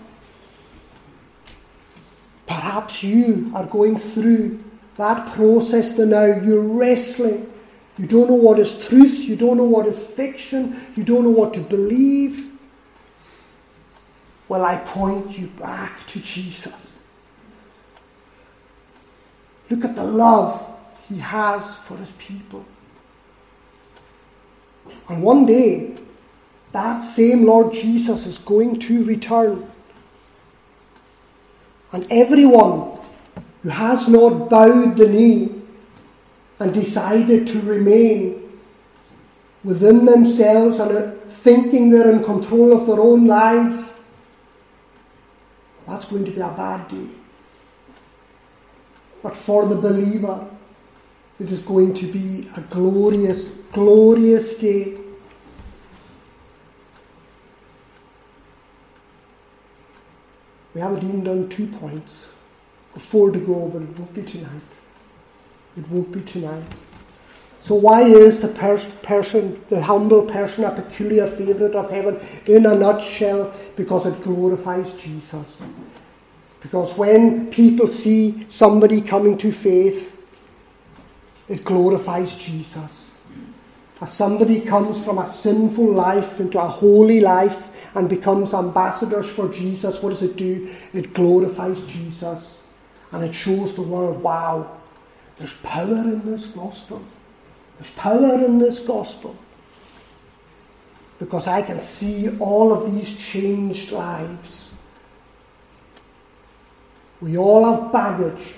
Perhaps 2.47 3.03
you 3.03 3.51
are 3.55 3.65
going 3.65 3.99
through 3.99 4.63
that 4.97 5.33
process 5.35 5.95
the 5.95 6.07
now. 6.07 6.25
You're 6.25 6.63
wrestling. 6.63 7.53
You 7.99 8.07
don't 8.07 8.29
know 8.29 8.35
what 8.35 8.59
is 8.59 8.87
truth. 8.87 9.25
You 9.25 9.37
don't 9.37 9.57
know 9.57 9.65
what 9.65 9.87
is 9.87 10.03
fiction. 10.03 10.87
You 10.97 11.05
don't 11.05 11.25
know 11.25 11.31
what 11.31 11.55
to 11.55 11.61
believe. 11.61 12.51
Well, 14.49 14.65
I 14.65 14.77
point 14.77 15.39
you 15.39 15.49
back 15.49 16.07
to 16.09 16.21
Jesus. 16.21 16.75
Look 19.69 19.85
at 19.85 19.97
the 19.97 20.05
love 20.05 20.65
he 21.09 21.19
has 21.19 21.77
for 21.77 21.97
his 21.97 22.13
people. 22.13 22.65
And 25.09 25.23
one 25.23 25.47
day, 25.47 25.97
that 26.73 27.01
same 27.01 27.45
Lord 27.45 27.73
Jesus 27.73 28.27
is 28.27 28.39
going 28.39 28.79
to 28.81 29.05
return. 29.05 29.69
And 31.93 32.07
everyone 32.11 32.96
who 33.67 33.73
has 33.73 34.09
not 34.09 34.49
bowed 34.49 34.97
the 34.97 35.09
knee 35.09 35.53
and 36.61 36.73
decided 36.73 37.49
to 37.49 37.61
remain 37.63 38.41
within 39.65 40.05
themselves 40.05 40.79
and 40.79 41.21
thinking 41.29 41.91
they're 41.91 42.13
in 42.13 42.23
control 42.23 42.73
of 42.73 42.87
their 42.87 43.01
own 43.01 43.27
lives, 43.27 43.93
that's 45.85 46.07
going 46.07 46.25
to 46.25 46.31
be 46.31 46.41
a 46.41 46.47
bad 46.47 46.87
day. 46.87 47.09
But 49.21 49.37
for 49.37 49.67
the 49.67 49.75
believer, 49.75 50.47
it 51.41 51.51
is 51.51 51.63
going 51.63 51.93
to 51.95 52.07
be 52.07 52.49
a 52.57 52.61
glorious, 52.61 53.47
glorious 53.73 54.55
day. 54.59 54.97
We 60.73 60.81
haven't 60.81 61.03
even 61.03 61.25
done 61.25 61.49
two 61.49 61.67
points. 61.67 62.29
Four 62.99 63.31
to 63.31 63.39
go, 63.39 63.69
but 63.69 63.83
it 63.83 63.99
won't 63.99 64.15
be 64.15 64.23
tonight. 64.23 64.63
It 65.77 65.89
won't 65.89 66.11
be 66.11 66.23
tonight. 66.23 66.65
So 67.63 67.75
why 67.75 68.03
is 68.03 68.41
the 68.41 68.49
pers- 68.49 68.87
person, 69.03 69.61
the 69.69 69.83
humble 69.83 70.23
person, 70.23 70.65
a 70.65 70.71
peculiar 70.71 71.27
favourite 71.29 71.75
of 71.75 71.91
heaven? 71.91 72.21
In 72.47 72.65
a 72.65 72.75
nutshell, 72.75 73.53
because 73.75 74.07
it 74.07 74.23
glorifies 74.23 74.95
Jesus. 74.95 75.61
Because 76.61 76.97
when 76.97 77.51
people 77.51 77.89
see 77.89 78.47
somebody 78.49 79.01
coming 79.01 79.37
to 79.39 79.53
faith, 79.53 80.21
it 81.49 81.65
glorifies 81.65 82.37
Jesus. 82.37 83.11
As 84.01 84.13
somebody 84.13 84.61
comes 84.61 85.03
from 85.05 85.19
a 85.19 85.29
sinful 85.29 85.93
life 85.93 86.39
into 86.39 86.61
a 86.61 86.67
holy 86.67 87.21
life 87.21 87.63
and 87.95 88.09
becomes 88.09 88.55
ambassadors 88.55 89.29
for 89.29 89.49
Jesus, 89.49 90.03
what 90.03 90.11
does 90.11 90.23
it 90.23 90.37
do? 90.37 90.73
It 90.93 91.15
glorifies 91.15 91.83
Jesus. 91.85 92.59
And 93.13 93.25
it 93.25 93.35
shows 93.35 93.75
the 93.75 93.83
world, 93.83 94.23
wow, 94.23 94.79
there's 95.39 95.55
power 95.55 95.85
in 95.85 96.25
this 96.25 96.47
gospel. 96.47 97.03
There's 97.79 97.93
power 97.93 98.45
in 98.45 98.59
this 98.59 98.81
gospel. 98.81 99.37
Because 101.19 101.47
I 101.47 101.63
can 101.63 101.81
see 101.81 102.37
all 102.39 102.73
of 102.73 102.93
these 102.93 103.17
changed 103.17 103.93
lives. 103.93 104.75
We 107.21 107.39
all 107.39 107.65
have 107.65 107.93
baggage. 107.93 108.55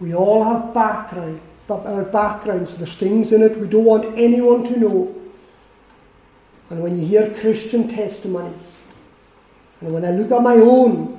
We 0.00 0.14
all 0.14 0.42
have 0.42 0.74
background, 0.74 1.40
uh, 1.68 2.04
backgrounds. 2.04 2.74
There's 2.74 2.96
things 2.96 3.32
in 3.32 3.42
it 3.42 3.58
we 3.58 3.68
don't 3.68 3.84
want 3.84 4.18
anyone 4.18 4.64
to 4.64 4.78
know. 4.78 5.14
And 6.70 6.82
when 6.82 6.98
you 6.98 7.06
hear 7.06 7.34
Christian 7.34 7.88
testimonies, 7.88 8.60
and 9.80 9.92
when 9.92 10.04
I 10.04 10.10
look 10.10 10.30
at 10.30 10.42
my 10.42 10.54
own, 10.54 11.09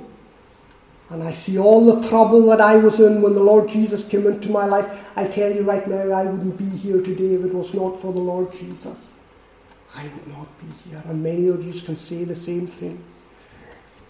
and 1.12 1.22
I 1.22 1.34
see 1.34 1.60
all 1.60 1.94
the 1.94 2.08
trouble 2.08 2.46
that 2.48 2.62
I 2.62 2.78
was 2.78 3.02
in 3.02 3.22
when 3.22 3.34
the 3.34 3.44
Lord 3.44 3.70
Jesus 3.70 4.08
came 4.08 4.26
into 4.26 4.50
my 4.50 4.66
life, 4.66 4.90
I 5.18 5.26
tell 5.26 5.54
you 5.54 5.64
right 5.64 5.86
now, 5.86 6.10
I 6.12 6.24
wouldn't 6.24 6.58
be 6.58 6.78
here 6.78 7.02
today 7.02 7.34
if 7.36 7.44
it 7.44 7.54
was 7.54 7.74
not 7.74 8.02
for 8.02 8.14
the 8.14 8.20
Lord 8.20 8.54
Jesus. 8.54 9.10
I 9.94 10.04
would 10.04 10.28
not 10.28 10.48
be 10.58 10.90
here. 10.90 11.04
And 11.06 11.22
many 11.22 11.50
of 11.50 11.66
you 11.66 11.80
can 11.82 11.98
say 11.98 12.24
the 12.24 12.36
same 12.36 12.66
thing. 12.66 13.04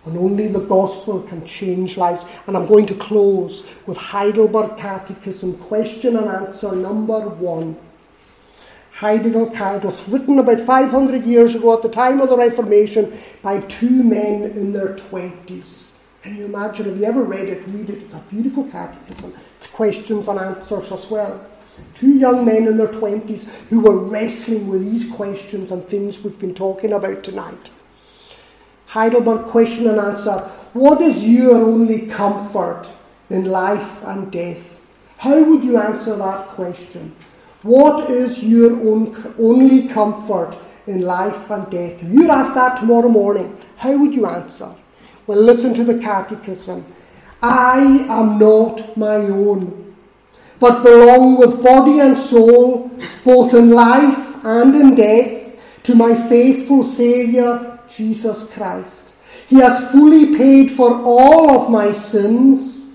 And 0.06 0.16
only 0.16 0.48
the 0.48 0.60
gospel 0.60 1.24
can 1.24 1.44
change 1.44 1.98
lives. 1.98 2.24
And 2.46 2.56
I'm 2.56 2.68
going 2.68 2.86
to 2.86 2.96
close 2.96 3.66
with 3.88 3.98
Heidelberg 3.98 4.78
Catechism, 4.78 5.58
question 5.58 6.16
and 6.18 6.28
answer 6.28 6.72
number 6.72 7.20
one. 7.20 7.78
Heidelberg 8.94 9.54
Catechism 9.54 9.88
was 9.90 10.08
written 10.08 10.38
about 10.38 10.62
500 10.62 11.26
years 11.26 11.56
ago 11.56 11.74
at 11.74 11.82
the 11.82 11.90
time 11.90 12.22
of 12.22 12.30
the 12.30 12.38
Reformation 12.38 13.18
by 13.42 13.62
two 13.62 14.04
men 14.04 14.44
in 14.44 14.72
their 14.72 14.96
20s. 14.96 15.91
Can 16.22 16.38
you 16.38 16.46
imagine? 16.46 16.86
Have 16.86 16.98
you 17.00 17.06
ever 17.06 17.24
read 17.24 17.50
it? 17.50 17.68
Read 17.68 17.90
it. 17.90 18.04
It's 18.04 18.14
a 18.14 18.24
beautiful 18.30 18.66
catechism. 18.66 19.34
It's 19.60 19.70
questions 19.72 20.28
and 20.28 20.40
answers 20.40 20.92
as 20.92 21.10
well. 21.10 21.44
Two 21.96 22.12
young 22.12 22.46
men 22.46 22.68
in 22.68 22.78
their 22.78 22.88
20s 22.88 23.44
who 23.70 23.80
were 23.80 23.98
wrestling 23.98 24.68
with 24.68 24.84
these 24.84 25.10
questions 25.12 25.72
and 25.72 25.84
things 25.88 26.20
we've 26.20 26.38
been 26.38 26.54
talking 26.54 26.94
about 26.94 27.24
tonight. 27.24 27.72
Heidelberg 28.88 29.48
question 29.48 29.88
and 29.88 30.00
answer 30.00 30.38
What 30.74 31.02
is 31.02 31.24
your 31.24 31.56
only 31.56 32.08
comfort 32.08 32.88
in 33.30 33.46
life 33.46 34.04
and 34.04 34.32
death? 34.32 34.80
How 35.18 35.42
would 35.42 35.64
you 35.64 35.78
answer 35.78 36.16
that 36.18 36.50
question? 36.50 37.16
What 37.64 38.10
is 38.12 38.44
your 38.44 38.74
own, 38.74 39.36
only 39.40 39.88
comfort 39.88 40.58
in 40.86 41.02
life 41.02 41.50
and 41.50 41.70
death? 41.72 42.04
If 42.04 42.12
you 42.12 42.26
were 42.26 42.32
asked 42.32 42.56
that 42.56 42.78
tomorrow 42.78 43.10
morning, 43.10 43.58
how 43.78 43.98
would 43.98 44.14
you 44.14 44.26
answer? 44.28 44.76
Well, 45.28 45.42
listen 45.42 45.74
to 45.76 45.84
the 45.84 46.00
catechism. 46.00 46.86
I 47.42 47.80
am 48.10 48.38
not 48.38 48.98
my 48.98 49.16
own, 49.16 49.96
but 50.60 50.84
belong 50.84 51.38
with 51.38 51.64
body 51.64 52.00
and 52.00 52.18
soul, 52.18 52.92
both 53.24 53.54
in 53.54 53.72
life 53.72 54.46
and 54.46 54.76
in 54.76 54.96
death, 54.96 55.56
to 55.84 55.96
my 55.96 56.16
faithful 56.30 56.86
Saviour 56.86 57.80
Jesus 57.96 58.46
Christ. 58.50 59.04
He 59.48 59.58
has 59.58 59.92
fully 59.92 60.38
paid 60.38 60.72
for 60.72 61.02
all 61.02 61.50
of 61.50 61.72
my 61.72 61.92
sins 61.92 62.86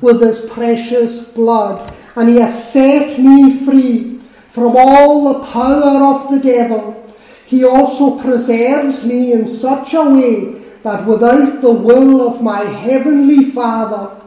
with 0.00 0.20
his 0.20 0.40
precious 0.50 1.22
blood, 1.22 1.94
and 2.16 2.28
he 2.28 2.36
has 2.36 2.72
set 2.72 3.18
me 3.18 3.64
free 3.64 4.20
from 4.50 4.74
all 4.76 5.32
the 5.32 5.46
power 5.46 6.04
of 6.14 6.30
the 6.30 6.38
devil. 6.38 6.96
He 7.46 7.64
also 7.64 8.18
preserves 8.18 9.04
me 9.04 9.32
in 9.32 9.46
such 9.46 9.94
a 9.94 10.04
way 10.04 10.59
that 10.82 11.06
without 11.06 11.60
the 11.60 11.70
will 11.70 12.26
of 12.26 12.42
my 12.42 12.64
heavenly 12.64 13.50
Father, 13.50 14.20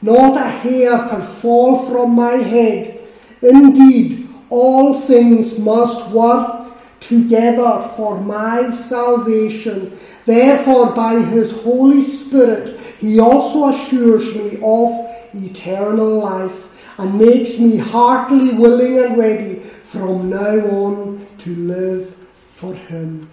not 0.00 0.36
a 0.36 0.50
hair 0.50 0.98
can 1.08 1.22
fall 1.22 1.86
from 1.88 2.12
my 2.12 2.34
head. 2.34 3.00
Indeed, 3.40 4.28
all 4.50 5.00
things 5.00 5.58
must 5.58 6.08
work 6.08 6.72
together 7.00 7.90
for 7.96 8.20
my 8.20 8.74
salvation. 8.76 9.98
Therefore, 10.24 10.92
by 10.92 11.22
his 11.22 11.52
Holy 11.52 12.02
Spirit, 12.02 12.78
he 13.00 13.18
also 13.18 13.68
assures 13.68 14.34
me 14.34 14.58
of 14.62 14.90
eternal 15.34 16.18
life 16.20 16.68
and 16.98 17.18
makes 17.18 17.58
me 17.58 17.76
heartily 17.76 18.54
willing 18.54 18.98
and 18.98 19.16
ready 19.16 19.60
from 19.84 20.30
now 20.30 20.58
on 20.68 21.26
to 21.38 21.54
live 21.56 22.14
for 22.54 22.74
him. 22.74 23.28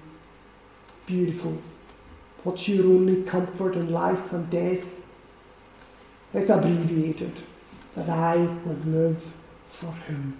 Beautiful. 1.06 1.62
What's 2.50 2.68
your 2.68 2.88
only 2.88 3.22
comfort 3.22 3.76
in 3.76 3.92
life 3.92 4.34
and 4.34 4.50
death? 4.50 4.84
It's 6.34 6.50
abbreviated 6.50 7.34
that 7.96 8.10
I 8.10 8.38
would 8.38 8.88
live 8.88 9.24
for 9.72 9.94
him. 10.08 10.36